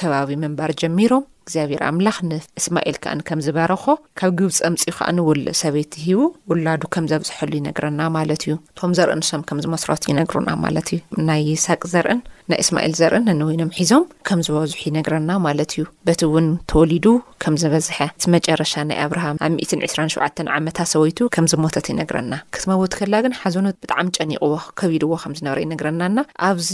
ከባቢ 0.00 0.30
ምንባር 0.44 0.72
ጀሚሮም 0.82 1.26
እግዚኣብሄሔር 1.44 1.82
ኣምላኽ 1.88 2.16
ንእስማኤል 2.30 2.96
ከዓኒ 3.04 3.20
ከም 3.28 3.40
ዝበረኾ 3.46 3.84
ካብ 4.20 4.32
ግብፂ 4.38 4.50
እምፂ 4.68 4.82
ከዓኒውልእ 4.96 5.56
ሰቤት 5.62 5.92
ይሂቡ 6.08 6.26
ውላዱ 6.50 6.82
ከም 6.94 7.06
ዘብዝሐሉ 7.12 7.52
ይነግረና 7.60 8.00
ማለት 8.16 8.42
እዩ 8.46 8.52
እቶም 8.72 8.94
ዘርኢ 8.98 9.16
ንሶም 9.20 9.44
ከም 9.50 9.60
ዝመስሮት 9.66 10.08
ይነግሩና 10.10 10.50
ማለት 10.64 10.88
እዩ 10.96 11.00
ናይ 11.28 11.46
ሳቅ 11.66 11.80
ዘርአን 11.94 12.20
ናይ 12.50 12.60
እስማኤል 12.62 12.92
ዘርኢን 12.98 13.28
እንወይኖም 13.32 13.68
ሒዞም 13.78 14.04
ከም 14.28 14.40
ዝበዝሑ 14.46 14.76
ይነግረና 14.86 15.30
ማለት 15.46 15.72
እዩ 15.74 15.82
በቲ 16.06 16.20
እውን 16.28 16.46
ተወሊዱ 16.70 17.06
ከም 17.42 17.54
ዝበዝሐ 17.62 17.98
እቲ 18.12 18.24
መጨረሻ 18.34 18.72
ናይ 18.88 18.98
ኣብርሃም 19.04 19.36
ኣብ 19.46 19.52
127 19.58 20.42
ዓመታት 20.56 20.88
ሰወይቱ 20.94 21.18
ከም 21.34 21.46
ዝሞተት 21.52 21.86
ይነግረና 21.90 22.32
ክት 22.54 22.64
መቦት 22.70 22.94
ከላ 23.00 23.14
ግን 23.26 23.34
ሓዞኑ 23.40 23.64
ብጣዕሚ 23.84 24.08
ጨኒቕዎ 24.18 24.54
ከቢድዎ 24.80 25.12
ከም 25.24 25.34
ዝነበረ 25.40 25.58
ይነግረናና 25.64 26.18
ኣብዚ 26.48 26.70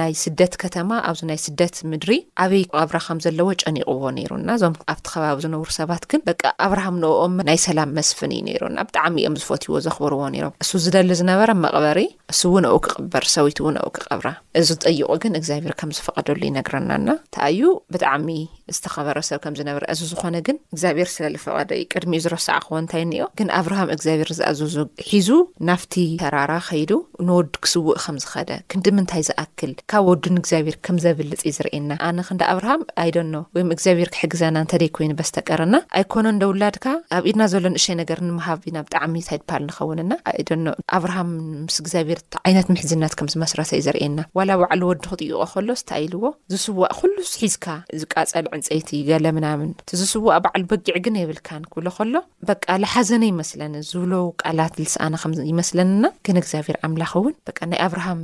ናይ 0.00 0.12
ስደት 0.22 0.54
ከተማ 0.64 0.90
ኣብዚ 1.10 1.20
ናይ 1.30 1.40
ስደት 1.46 1.74
ምድሪ 1.92 2.14
ኣበይ 2.44 2.62
ቀብራ 2.82 3.00
ከም 3.08 3.18
ዘለዎ 3.26 3.48
ጨኒቕዎ 3.64 4.04
ነይሩና 4.18 4.48
እዞም 4.60 4.76
ኣብቲ 4.94 5.06
ከባቢ 5.14 5.36
ዝነብሩ 5.46 5.68
ሰባት 5.80 6.04
ግን 6.12 6.20
በቂ 6.30 6.42
ኣብርሃም 6.68 6.98
ንኦም 7.04 7.36
ናይ 7.50 7.60
ሰላም 7.66 7.92
መስፍን 7.98 8.30
እዩ 8.38 8.44
ነይሩና 8.50 8.78
ብጣዕሚ 8.90 9.14
እዮም 9.24 9.38
ዝፈትይዎ 9.42 9.76
ዘኽብርዎ 9.88 10.22
ነይሮም 10.36 10.54
እሱ 10.66 10.72
ዝደሊ 10.86 11.10
ዝነበረ 11.22 11.50
መቕበሪ 11.66 12.00
እሱ 12.34 12.42
እውን 12.52 12.64
ኣኡ 12.72 12.76
ክቅበር 12.88 13.24
ሰወይት 13.36 13.58
እውን 13.64 13.76
ኣኡ 13.84 13.88
ክቐብራ 13.98 14.26
እዚ 14.62 14.68
ጠይቁ 14.86 15.12
ግን 15.22 15.36
እግዚኣብሔር 15.38 15.74
ከም 15.80 15.90
ዝፈቐደሉ 15.98 16.42
ይነግረናና 16.48 17.08
እንታይ 17.18 17.54
እዩ 17.56 17.70
ብጣዕሚ 17.94 18.26
ዝተኸበረ 18.74 19.18
ሰብ 19.28 19.38
ከም 19.44 19.54
ዝነበረ 19.58 19.82
እዚ 19.92 20.00
ዝኾነ 20.10 20.36
ግን 20.46 20.56
እግዚኣብሄር 20.74 21.08
ስለልፈቐደዩ 21.16 21.82
ቅድሚእዩ 21.92 22.22
ዝረሳዕ 22.24 22.58
ኸወ 22.66 22.78
ንታይ 22.84 23.02
እኒኦ 23.06 23.26
ግን 23.38 23.48
ኣብርሃም 23.58 23.90
እግዚኣብሄር 23.94 24.30
ዝኣዘዙ 24.38 24.76
ሒዙ 25.10 25.28
ናፍቲ 25.68 25.94
ተራራ 26.22 26.52
ከይዱ 26.68 26.92
ንወድ 27.28 27.52
ክስውእ 27.64 27.96
ከም 28.04 28.16
ዝኸደ 28.24 28.50
ክንዲምንታይ 28.74 29.22
ዝኣክል 29.28 29.72
ካብ 29.92 30.04
ወዱን 30.10 30.38
እግዚኣብሄር 30.42 30.76
ከም 30.88 30.96
ዘብልፅ 31.04 31.40
እዩ 31.46 31.52
ዝርእየና 31.58 31.92
ኣነ 32.08 32.18
ክንዳ 32.30 32.42
ኣብርሃም 32.54 32.82
ኣይደኖ 33.04 33.34
ወይ 33.58 33.64
እግዚኣብሄር 33.76 34.10
ክሕግዘና 34.16 34.56
እንተደይ 34.64 34.90
ኮይኑ 34.98 35.12
በስተቀርና 35.20 35.74
ኣይኮኖ 36.00 36.26
ደ 36.42 36.50
ውላድካ 36.54 36.86
ኣብ 37.18 37.24
ኢድና 37.32 37.42
ዘሎን 37.54 37.78
እሸይ 37.82 37.96
ነገር 38.02 38.18
ንምሃብ 38.28 38.60
ኢና 38.70 38.78
ብጣዕሚ 38.88 39.14
እንታይ 39.22 39.38
ድበሃል 39.42 39.64
ንኸውንና 39.70 40.12
ኣይደኖ 40.32 40.66
ኣብርሃም 40.98 41.30
ምስ 41.68 41.78
እግዚኣብሄር 41.84 42.20
ዓይነት 42.46 42.66
ምሕዝነት 42.74 43.14
ከም 43.20 43.30
ዝመስረተ 43.34 43.70
እዩ 43.78 43.84
ዘርእየና 43.88 44.20
ዋላ 44.40 44.50
ባዕሉ 44.62 44.82
ወዱ 44.92 45.00
ክጥይቆ 45.12 45.40
ከሎ 45.54 45.68
ስተይልዎ 45.84 46.24
ዝስዋእ 46.54 46.92
ኩሉ 47.00 47.14
ሒዝካ 47.44 47.64
ዝቃፀልዑ 48.02 48.50
ፀይቲ 48.68 48.90
ገለ 49.08 49.26
ምናምን 49.38 49.68
እቲዝስዋኣ 49.84 50.36
በዕል 50.44 50.62
በጊዕ 50.70 50.96
ግን 51.06 51.18
የብልካን 51.22 51.64
ክብሎ 51.72 51.86
ከሎ 51.98 52.14
በቃ 52.50 52.66
ዝሓዘነ 52.84 53.22
ይመስለኒ 53.32 53.74
ዝብለዉ 53.90 54.24
ቃላት 54.42 54.74
ዝስኣነ 54.86 55.14
ከም 55.24 55.34
ይመስለኒና 55.52 56.04
ግን 56.28 56.40
እግዚኣብሔር 56.42 56.78
ኣምላኽ 56.88 57.12
እውን 57.20 57.34
ናይ 57.72 57.80
ኣብርሃም 57.88 58.20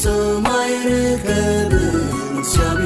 smair 0.04 1.16
keb 1.26 1.72
شab 2.52 2.78